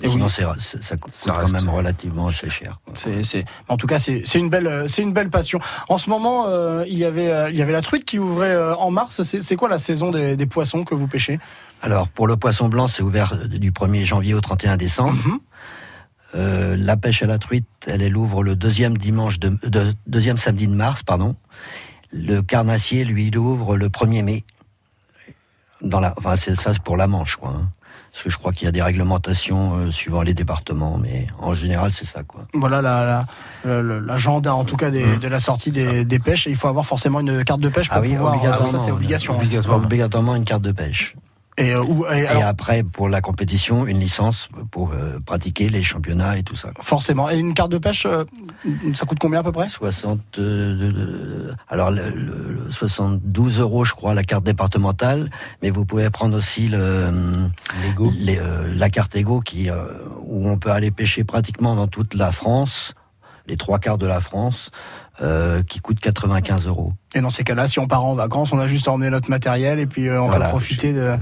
Et 0.00 0.08
sinon, 0.08 0.26
oui. 0.26 0.32
ça 0.80 0.96
coûte 0.96 1.12
Ça 1.12 1.32
quand 1.32 1.52
même 1.52 1.68
relativement 1.68 2.28
assez 2.28 2.48
cher. 2.48 2.78
C'est, 2.94 3.24
c'est, 3.24 3.44
en 3.68 3.76
tout 3.76 3.88
cas, 3.88 3.98
c'est, 3.98 4.22
c'est 4.24 4.38
une 4.38 4.48
belle, 4.48 4.66
euh, 4.68 4.86
c'est 4.86 5.02
une 5.02 5.12
belle 5.12 5.28
passion. 5.30 5.58
En 5.88 5.98
ce 5.98 6.08
moment, 6.08 6.46
euh, 6.46 6.84
il 6.86 6.96
y 6.98 7.04
avait, 7.04 7.30
euh, 7.32 7.50
il 7.50 7.56
y 7.56 7.62
avait 7.62 7.72
la 7.72 7.82
truite 7.82 8.04
qui 8.04 8.18
ouvrait 8.20 8.54
euh, 8.54 8.76
en 8.76 8.90
mars. 8.92 9.22
C'est, 9.24 9.42
c'est 9.42 9.56
quoi 9.56 9.68
la 9.68 9.78
saison 9.78 10.10
des, 10.12 10.36
des 10.36 10.46
poissons 10.46 10.84
que 10.84 10.94
vous 10.94 11.08
pêchez? 11.08 11.40
Alors, 11.82 12.08
pour 12.08 12.26
le 12.28 12.36
poisson 12.36 12.68
blanc, 12.68 12.86
c'est 12.86 13.02
ouvert 13.02 13.36
du 13.48 13.72
1er 13.72 14.04
janvier 14.04 14.34
au 14.34 14.40
31 14.40 14.76
décembre. 14.76 15.18
Mhm. 15.24 15.40
La 16.34 16.96
pêche 16.96 17.22
à 17.22 17.26
la 17.26 17.38
truite, 17.38 17.66
elle, 17.86 18.02
elle 18.02 18.16
ouvre 18.16 18.42
le 18.44 18.54
deuxième 18.54 18.96
dimanche 18.98 19.40
de, 19.40 19.56
de- 19.66 19.94
deuxième 20.06 20.38
samedi 20.38 20.66
de 20.68 20.74
mars, 20.74 21.02
pardon. 21.02 21.34
Le 22.12 22.40
carnassier, 22.42 23.04
lui, 23.04 23.28
il 23.28 23.38
ouvre 23.38 23.76
le 23.76 23.88
1er 23.88 24.22
mai. 24.22 24.44
Dans 25.80 26.00
la, 26.00 26.12
enfin, 26.18 26.36
c'est 26.36 26.54
ça 26.54 26.72
pour 26.84 26.96
la 26.96 27.06
Manche, 27.06 27.36
quoi. 27.36 27.50
hein. 27.50 27.70
Parce 28.12 28.24
que 28.24 28.30
je 28.30 28.38
crois 28.38 28.52
qu'il 28.52 28.64
y 28.64 28.68
a 28.68 28.72
des 28.72 28.82
réglementations 28.82 29.74
euh, 29.76 29.90
suivant 29.90 30.22
les 30.22 30.34
départements, 30.34 30.98
mais 30.98 31.26
en 31.38 31.54
général, 31.54 31.92
c'est 31.92 32.04
ça, 32.06 32.22
quoi. 32.22 32.46
Voilà 32.54 32.82
la, 32.82 33.22
la, 33.64 33.82
l'agenda, 34.00 34.54
en 34.54 34.64
tout 34.64 34.76
cas, 34.76 34.90
des, 34.90 35.04
Mhm. 35.04 35.20
de 35.20 35.28
la 35.28 35.40
sortie 35.40 35.70
des, 35.70 36.04
des 36.04 36.18
pêches. 36.18 36.46
Et 36.46 36.50
il 36.50 36.56
faut 36.56 36.68
avoir 36.68 36.84
forcément 36.86 37.20
une 37.20 37.44
carte 37.44 37.60
de 37.60 37.68
pêche 37.68 37.88
pour 37.88 37.98
Ah 37.98 38.00
oui, 38.00 38.14
pouvoir. 38.14 38.34
obligatoirement, 38.34 38.66
ça, 38.66 38.78
c'est 38.78 38.90
obligation. 38.90 39.34
hein. 39.34 39.36
Obligatoirement. 39.36 39.84
Obligatoirement 39.84 40.34
une 40.36 40.44
carte 40.44 40.62
de 40.62 40.72
pêche. 40.72 41.14
Et, 41.58 41.72
euh, 41.74 41.82
où- 41.82 42.06
et 42.06 42.20
Et 42.22 42.26
alors, 42.28 42.44
après, 42.44 42.82
pour 42.84 43.08
la 43.08 43.20
compétition, 43.20 43.84
une 43.86 43.98
licence 43.98 44.48
pour 44.70 44.92
euh, 44.92 45.18
pratiquer 45.26 45.68
les 45.68 45.82
championnats 45.82 46.38
et 46.38 46.42
tout 46.44 46.54
ça. 46.56 46.70
forcément. 46.80 47.28
Et 47.28 47.38
une 47.38 47.52
carte 47.52 47.72
de 47.72 47.78
pêche, 47.78 48.06
euh, 48.06 48.24
ça 48.94 49.04
coûte 49.06 49.18
combien 49.20 49.40
à 49.40 49.42
peu 49.42 49.50
près? 49.52 49.68
60, 49.68 50.20
euh, 50.38 50.76
de- 50.78 50.92
de- 50.92 51.54
alors 51.68 51.90
le, 51.90 52.10
le- 52.10 52.60
le 52.64 52.70
72 52.70 53.58
euros, 53.58 53.84
je 53.84 53.92
crois, 53.92 54.14
la 54.14 54.22
carte 54.22 54.44
départementale, 54.44 55.30
mais 55.62 55.70
vous 55.70 55.84
pouvez 55.84 56.08
prendre 56.10 56.36
aussi 56.36 56.68
le, 56.68 57.10
les, 58.20 58.38
euh, 58.38 58.72
la 58.76 58.88
carte 58.88 59.16
Ego 59.16 59.40
qui, 59.40 59.68
euh, 59.68 59.74
où 60.22 60.48
on 60.48 60.58
peut 60.58 60.70
aller 60.70 60.90
pêcher 60.92 61.24
pratiquement 61.24 61.74
dans 61.74 61.88
toute 61.88 62.14
la 62.14 62.30
France, 62.32 62.94
les 63.48 63.56
trois 63.56 63.78
quarts 63.78 63.98
de 63.98 64.06
la 64.06 64.20
France, 64.20 64.70
euh, 65.20 65.62
qui 65.64 65.80
coûte 65.80 65.98
95 65.98 66.66
euros. 66.66 66.92
Et 67.14 67.20
dans 67.20 67.30
ces 67.30 67.42
cas-là, 67.42 67.66
si 67.66 67.78
on 67.80 67.88
part 67.88 68.04
en 68.04 68.14
vacances, 68.14 68.52
on 68.52 68.58
a 68.58 68.68
juste 68.68 68.86
à 68.86 68.92
emmener 68.92 69.10
notre 69.10 69.30
matériel 69.30 69.78
et 69.80 69.86
puis 69.86 70.06
euh, 70.08 70.20
on 70.22 70.26
Voilà. 70.28 70.44
va 70.44 70.50
profiter 70.50 70.92
de. 70.92 71.16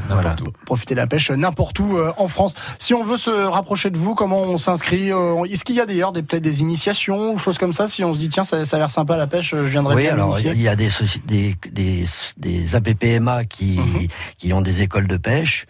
Profiter 0.67 0.95
de 0.95 1.01
la 1.01 1.07
pêche 1.07 1.31
n'importe 1.31 1.79
où 1.79 1.97
euh, 1.97 2.13
en 2.19 2.29
France. 2.29 2.55
Si 2.79 2.93
on 2.93 3.05
veut 3.05 3.17
se 3.17 3.31
rapprocher 3.31 3.91
de 3.91 3.97
vous, 3.97 4.15
comment 4.15 4.43
on 4.43 4.59
s'inscrit 4.59 5.13
euh, 5.13 5.45
Est-ce 5.45 5.65
qu'il 5.65 5.77
y 5.77 5.81
a 5.81 5.87
d'ailleurs 5.87 6.13
des, 6.13 6.23
peut-être 6.23 6.43
des 6.43 6.61
initiations 6.61 7.33
ou 7.33 7.39
choses 7.39 7.57
comme 7.57 7.73
ça? 7.73 7.87
Si 7.87 8.03
on 8.05 8.13
se 8.13 8.19
dit 8.19 8.29
tiens, 8.29 8.45
ça, 8.45 8.65
ça 8.65 8.77
a 8.77 8.81
l'air 8.81 8.91
sympa 8.91 9.17
la 9.17 9.27
pêche, 9.29 9.51
je 9.57 9.57
viendrai 9.65 9.95
Oui, 9.95 10.09
alors 10.09 10.39
il 10.41 10.61
y 10.61 10.69
a 10.69 10.77
des, 10.77 10.91
soci- 10.91 11.25
des, 11.25 11.55
des, 11.71 12.05
des 12.37 12.75
APPMA 12.75 13.45
qui, 13.45 13.79
Mhm. 13.79 14.09
qui 14.37 14.53
ont 14.53 14.61
des 14.61 14.83
écoles 14.83 15.07
de 15.07 15.17
pêche. 15.17 15.67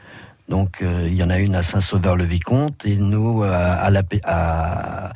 Donc 0.48 0.80
euh, 0.82 1.04
il 1.08 1.14
y 1.14 1.22
en 1.22 1.30
a 1.30 1.38
une 1.38 1.54
à 1.56 1.62
Saint-Sauveur-le-Vicomte 1.62 2.86
et 2.86 2.96
nous 2.96 3.42
à, 3.42 3.56
à 3.56 3.90
la 3.90 4.02
à, 4.24 5.12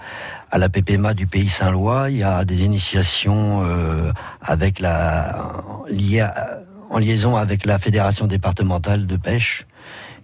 à 0.51 0.59
la 0.59 0.69
PPMA 0.69 1.15
du 1.15 1.27
Pays 1.29 1.49
Saint-Lois, 1.49 2.11
il 2.11 2.17
y 2.19 2.23
a 2.25 2.45
des 2.45 2.65
initiations 2.65 3.63
euh, 3.65 4.13
avec 4.43 4.81
la 4.81 5.37
liées 5.89 6.21
à- 6.21 6.59
en 6.91 6.99
liaison 6.99 7.37
avec 7.37 7.65
la 7.67 7.79
fédération 7.79 8.27
départementale 8.27 9.07
de 9.07 9.17
pêche. 9.17 9.67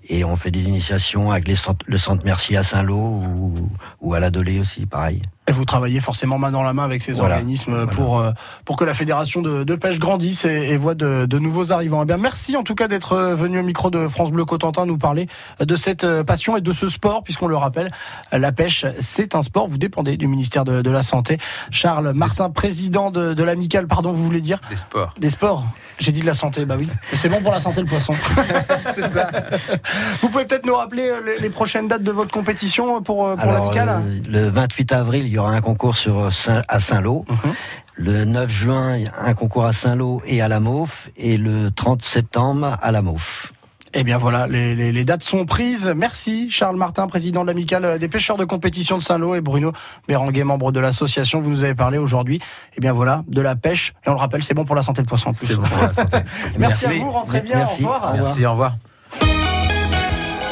Et 0.08 0.24
on 0.24 0.34
fait 0.36 0.50
des 0.50 0.62
initiations 0.64 1.30
avec 1.30 1.46
les 1.46 1.54
le 1.86 1.98
centre 1.98 2.24
Mercier 2.24 2.56
à 2.56 2.62
Saint-Lô 2.64 2.96
ou, 2.96 3.54
ou 4.00 4.14
à 4.14 4.20
la 4.20 4.30
Dolé 4.30 4.58
aussi, 4.60 4.86
pareil. 4.86 5.22
Et 5.48 5.52
vous 5.52 5.64
travaillez 5.64 6.00
forcément 6.00 6.38
main 6.38 6.50
dans 6.50 6.62
la 6.62 6.72
main 6.72 6.82
avec 6.84 7.02
ces 7.02 7.12
Voilà. 7.12 7.36
organismes 7.36 7.72
Voilà. 7.74 7.86
pour 7.92 8.18
euh, 8.20 8.30
pour 8.64 8.76
que 8.76 8.84
la 8.84 8.94
fédération 8.94 9.42
de, 9.42 9.62
de 9.64 9.74
pêche 9.76 9.98
grandisse 9.98 10.44
et, 10.44 10.48
et 10.48 10.76
voit 10.76 10.94
de, 10.94 11.24
de 11.26 11.38
nouveaux 11.38 11.72
arrivants. 11.72 12.02
Eh 12.02 12.06
bien, 12.06 12.16
merci 12.16 12.56
en 12.56 12.64
tout 12.64 12.74
cas 12.74 12.88
d'être 12.88 13.12
euh, 13.12 13.34
venu 13.36 13.60
au 13.60 13.62
micro 13.62 13.90
de 13.90 14.08
France 14.08 14.32
Bleu 14.32 14.44
Cotentin 14.44 14.86
nous 14.86 14.98
parler 14.98 15.28
de 15.60 15.76
cette 15.76 16.02
euh, 16.04 16.24
passion 16.24 16.56
et 16.56 16.60
de 16.60 16.72
ce 16.72 16.88
sport, 16.88 17.22
puisqu'on 17.22 17.46
le 17.46 17.56
rappelle, 17.56 17.90
euh, 18.32 18.38
la 18.38 18.50
pêche 18.50 18.84
c'est 18.98 19.34
un 19.36 19.42
sport. 19.42 19.68
Vous 19.68 19.78
dépendez 19.78 20.16
du 20.16 20.26
ministère 20.26 20.64
de, 20.64 20.82
de 20.82 20.90
la 20.90 21.02
santé. 21.04 21.38
Charles 21.70 22.12
Martin, 22.14 22.50
président 22.50 23.10
de, 23.12 23.32
de 23.34 23.42
l'amicale, 23.44 23.86
pardon, 23.86 24.12
vous 24.12 24.24
voulez 24.24 24.40
dire 24.40 24.60
Des 24.68 24.76
sports. 24.76 25.14
des 25.18 25.30
sports. 25.30 25.64
J'ai 25.98 26.12
dit 26.12 26.20
de 26.20 26.26
la 26.26 26.34
santé, 26.34 26.66
bah 26.66 26.74
oui. 26.78 26.88
C'est 27.14 27.28
bon 27.28 27.40
pour 27.40 27.52
la 27.52 27.60
santé 27.60 27.80
le 27.80 27.86
poisson. 27.86 28.12
C'est 28.94 29.06
ça. 29.06 29.30
Vous 30.20 30.28
pouvez 30.28 30.44
peut-être 30.44 30.66
nous 30.66 30.74
rappeler 30.74 31.08
euh, 31.08 31.20
les, 31.24 31.38
les 31.40 31.50
prochaines 31.50 31.88
dates 31.88 32.02
de 32.02 32.10
votre 32.10 32.30
compétition 32.30 33.00
pour 33.02 33.26
euh, 33.26 33.36
pour 33.36 33.50
l'amicale. 33.50 33.88
euh, 34.04 34.20
le 34.28 34.48
28 34.48 34.92
avril, 34.92 35.26
il 35.26 35.35
y 35.36 35.38
aura 35.38 35.52
un 35.52 35.60
concours 35.60 35.96
sur 35.96 36.32
Saint- 36.32 36.62
à 36.68 36.80
Saint-Lô. 36.80 37.24
Mhm. 37.28 37.52
Le 37.98 38.24
9 38.26 38.50
juin, 38.50 38.96
il 38.96 39.04
y 39.04 39.08
a 39.08 39.22
un 39.24 39.34
concours 39.34 39.64
à 39.64 39.72
Saint-Lô 39.72 40.20
et 40.26 40.42
à 40.42 40.48
la 40.48 40.60
Maufe. 40.60 41.08
Et 41.16 41.36
le 41.36 41.70
30 41.70 42.04
septembre, 42.04 42.76
à 42.82 42.92
la 42.92 43.00
Maufe. 43.02 43.52
Eh 43.98 44.04
bien 44.04 44.18
voilà, 44.18 44.46
les, 44.46 44.74
les- 44.74 44.92
les 44.92 45.04
dates 45.06 45.22
sont 45.22 45.46
prises. 45.46 45.90
Merci 45.96 46.50
Charles 46.50 46.76
Martin, 46.76 47.06
président 47.06 47.40
de 47.42 47.46
l'amicale 47.46 47.98
des 47.98 48.08
pêcheurs 48.08 48.36
de 48.36 48.44
compétition 48.44 48.98
de 48.98 49.02
Saint-Lô 49.02 49.34
et 49.34 49.40
Bruno 49.40 49.72
Béranguet, 50.06 50.44
membre 50.44 50.70
de 50.72 50.80
l'association. 50.80 51.40
Vous 51.40 51.48
nous 51.48 51.64
avez 51.64 51.74
parlé 51.74 51.96
aujourd'hui, 51.96 52.38
eh 52.76 52.80
bien 52.82 52.92
voilà, 52.92 53.22
de 53.28 53.40
la 53.40 53.56
pêche. 53.56 53.94
Et 54.04 54.10
on 54.10 54.12
le 54.12 54.18
rappelle, 54.18 54.42
c'est 54.42 54.52
bon 54.52 54.66
pour 54.66 54.74
la 54.76 54.82
santé 54.82 55.00
le 55.00 55.06
poisson. 55.06 55.32
C'est 55.34 55.54
bon 55.56 55.62
pour 55.62 55.80
la 55.80 55.94
santé. 55.94 56.18
Merci, 56.18 56.58
Merci. 56.58 56.84
à 56.86 56.90
vous, 57.04 57.10
rentrez 57.10 57.40
bien, 57.40 57.56
Merci. 57.56 57.84
au 57.84 57.88
revoir. 57.88 58.12
Merci, 58.14 58.44
au 58.44 58.50
revoir. 58.50 58.76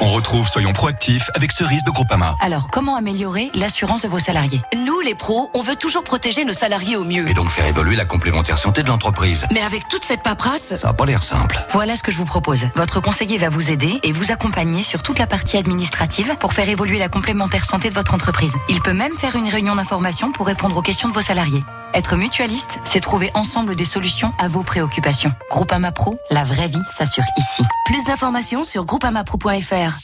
On 0.07 0.09
retrouve 0.09 0.47
Soyons 0.47 0.75
proactifs 0.75 1.31
avec 1.33 1.51
Cerise 1.51 1.83
de 1.83 1.91
Groupama. 1.91 2.37
Alors, 2.43 2.69
comment 2.71 2.95
améliorer 2.95 3.51
l'assurance 3.55 4.03
de 4.03 4.09
vos 4.09 4.19
salariés? 4.19 4.61
Nous, 4.77 5.01
les 5.01 5.15
pros, 5.15 5.51
on 5.55 5.63
veut 5.63 5.77
toujours 5.77 6.05
protéger 6.05 6.45
nos 6.45 6.53
salariés 6.53 6.95
au 6.95 7.05
mieux. 7.05 7.27
Et 7.27 7.33
donc 7.33 7.49
faire 7.49 7.65
évoluer 7.65 7.97
la 7.97 8.05
complémentaire 8.05 8.59
santé 8.59 8.83
de 8.83 8.89
l'entreprise. 8.89 9.47
Mais 9.51 9.63
avec 9.63 9.89
toute 9.89 10.05
cette 10.05 10.23
paperasse, 10.23 10.77
Ça 10.77 10.89
n'a 10.89 10.93
pas 10.93 11.07
l'air 11.07 11.23
simple. 11.23 11.59
Voilà 11.73 11.97
ce 11.97 12.03
que 12.03 12.13
je 12.13 12.19
vous 12.19 12.27
propose. 12.27 12.67
Votre 12.75 13.01
conseiller 13.01 13.39
va 13.39 13.49
vous 13.49 13.71
aider 13.71 13.99
et 14.03 14.13
vous 14.13 14.31
accompagner 14.31 14.83
sur 14.83 15.03
toute 15.03 15.19
la 15.19 15.27
partie 15.27 15.57
administrative 15.57 16.37
pour 16.39 16.53
faire 16.53 16.69
évoluer 16.69 16.99
la 16.99 17.09
complémentaire 17.09 17.65
santé 17.65 17.89
de 17.89 17.95
votre 17.95 18.13
entreprise. 18.13 18.53
Il 18.69 18.83
peut 18.83 18.93
même 18.93 19.17
faire 19.17 19.37
une 19.37 19.49
réunion 19.49 19.75
d'information 19.75 20.33
pour 20.33 20.47
répondre 20.47 20.77
aux 20.77 20.83
questions 20.83 21.09
de 21.09 21.15
vos 21.15 21.23
salariés. 21.23 21.63
Être 21.95 22.17
mutualiste, 22.17 22.81
c'est 22.85 22.99
trouver 22.99 23.31
ensemble 23.35 23.77
des 23.77 23.85
solutions 23.85 24.33
à 24.39 24.49
vos 24.49 24.65
préoccupations. 24.65 25.33
Groupama 25.49 25.93
Pro, 25.93 26.19
la 26.29 26.43
vraie 26.43 26.67
vie 26.67 26.83
s'assure 26.91 27.23
ici. 27.39 27.63
plus 27.87 28.03
d'informations 28.03 28.65
sur 28.65 28.85
groupamapro.fr. 28.85 29.97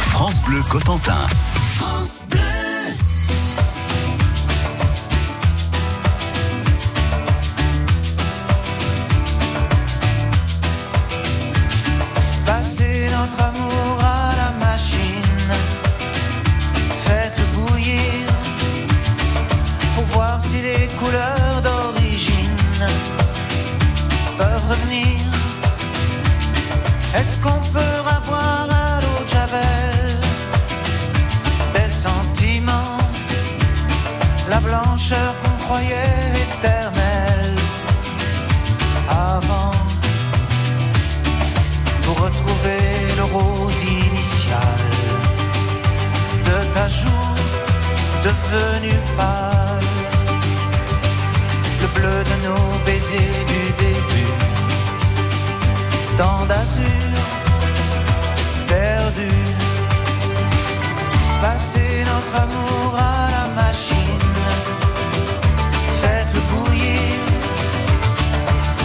France 0.00 0.40
Bleu 0.46 0.62
Cotentin. 0.62 1.26
Passez 12.46 13.06
notre 13.10 13.42
amour 13.42 13.98
à 14.02 14.21
si 20.38 20.60
les 20.60 20.88
couleurs 21.00 21.60
d'origine 21.62 22.86
peuvent 24.36 24.68
revenir. 24.70 25.18
Est-ce 27.16 27.36
qu'on 27.42 27.60
peut 27.76 27.98
avoir 28.18 28.66
à 28.70 29.00
l'eau 29.02 29.24
de 29.24 29.30
Javel 29.30 30.18
des 31.74 31.90
sentiments, 31.90 32.98
la 34.48 34.60
blancheur 34.60 35.34
qu'on 35.42 35.56
croyait 35.64 36.32
éternelle 36.44 37.56
avant? 39.08 39.72
pour 42.04 42.24
retrouver 42.24 42.80
le 43.16 43.24
rose 43.24 43.80
initial 43.82 44.78
de 46.44 46.74
ta 46.74 46.88
joue 46.88 47.34
devenue 48.24 49.00
pâle, 49.16 49.61
nos 52.42 52.84
baisers 52.84 53.44
du 53.52 53.62
début, 53.84 54.34
dans 56.18 56.44
d'azur 56.46 57.12
perdu, 58.66 59.30
passer 61.40 62.04
notre 62.10 62.34
amour 62.44 62.94
à 62.96 63.28
la 63.36 63.62
machine, 63.62 64.28
faites-le 66.00 66.40
bouillir 66.50 67.20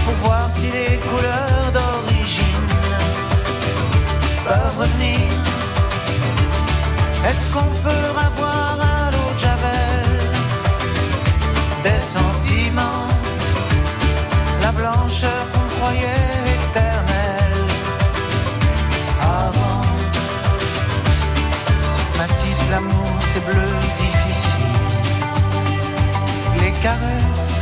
pour 0.05 0.15
voir 0.25 0.45
si 0.49 0.67
les 0.77 0.97
couleurs 1.07 1.71
d'origine 1.77 2.67
peuvent 4.45 4.77
revenir. 4.79 5.19
Est-ce 7.27 7.45
qu'on 7.53 7.71
peut 7.83 8.09
avoir 8.27 8.86
l'amour, 22.71 23.11
c'est 23.29 23.43
bleu 23.45 23.69
difficile. 24.01 24.75
Les 26.61 26.71
caresses 26.83 27.61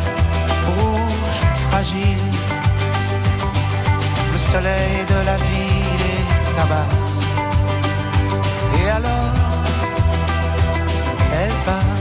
rouges, 0.67 1.43
fragiles. 1.69 2.31
Le 4.33 4.37
soleil 4.37 5.05
de 5.07 5.25
la 5.25 5.35
ville 5.35 6.03
est 6.13 6.55
tabasse. 6.59 7.21
Et 8.79 8.89
alors, 8.89 9.33
elle 11.33 11.53
passe. 11.65 11.94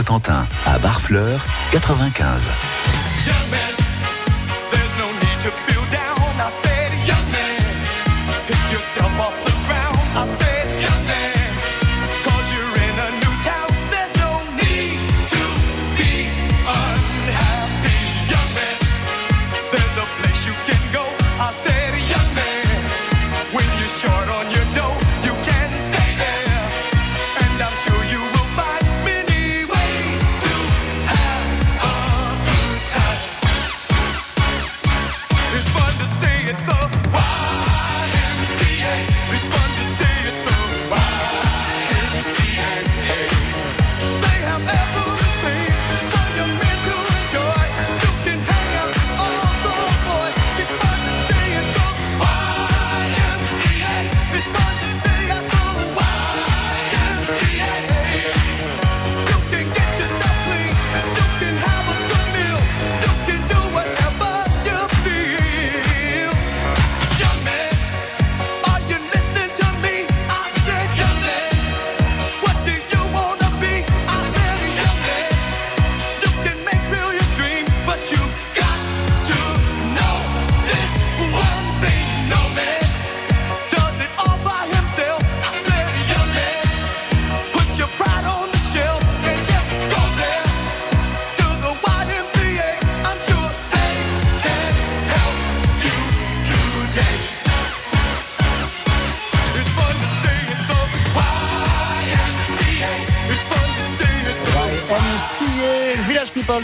Cotentin, 0.00 0.46
à 0.64 0.78
Barfleur, 0.78 1.44
95. 1.72 2.48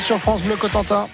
sur 0.07 0.21
France 0.21 0.45
Bleu 0.45 0.55
Cotentin. 0.55 1.09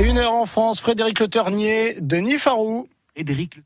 Une 0.00 0.16
heure 0.16 0.32
en 0.32 0.46
France, 0.46 0.80
Frédéric 0.80 1.20
Le 1.20 1.28
Ternier, 1.28 1.96
Denis 2.00 2.38
Farou. 2.38 2.88
Frédéric 3.14 3.60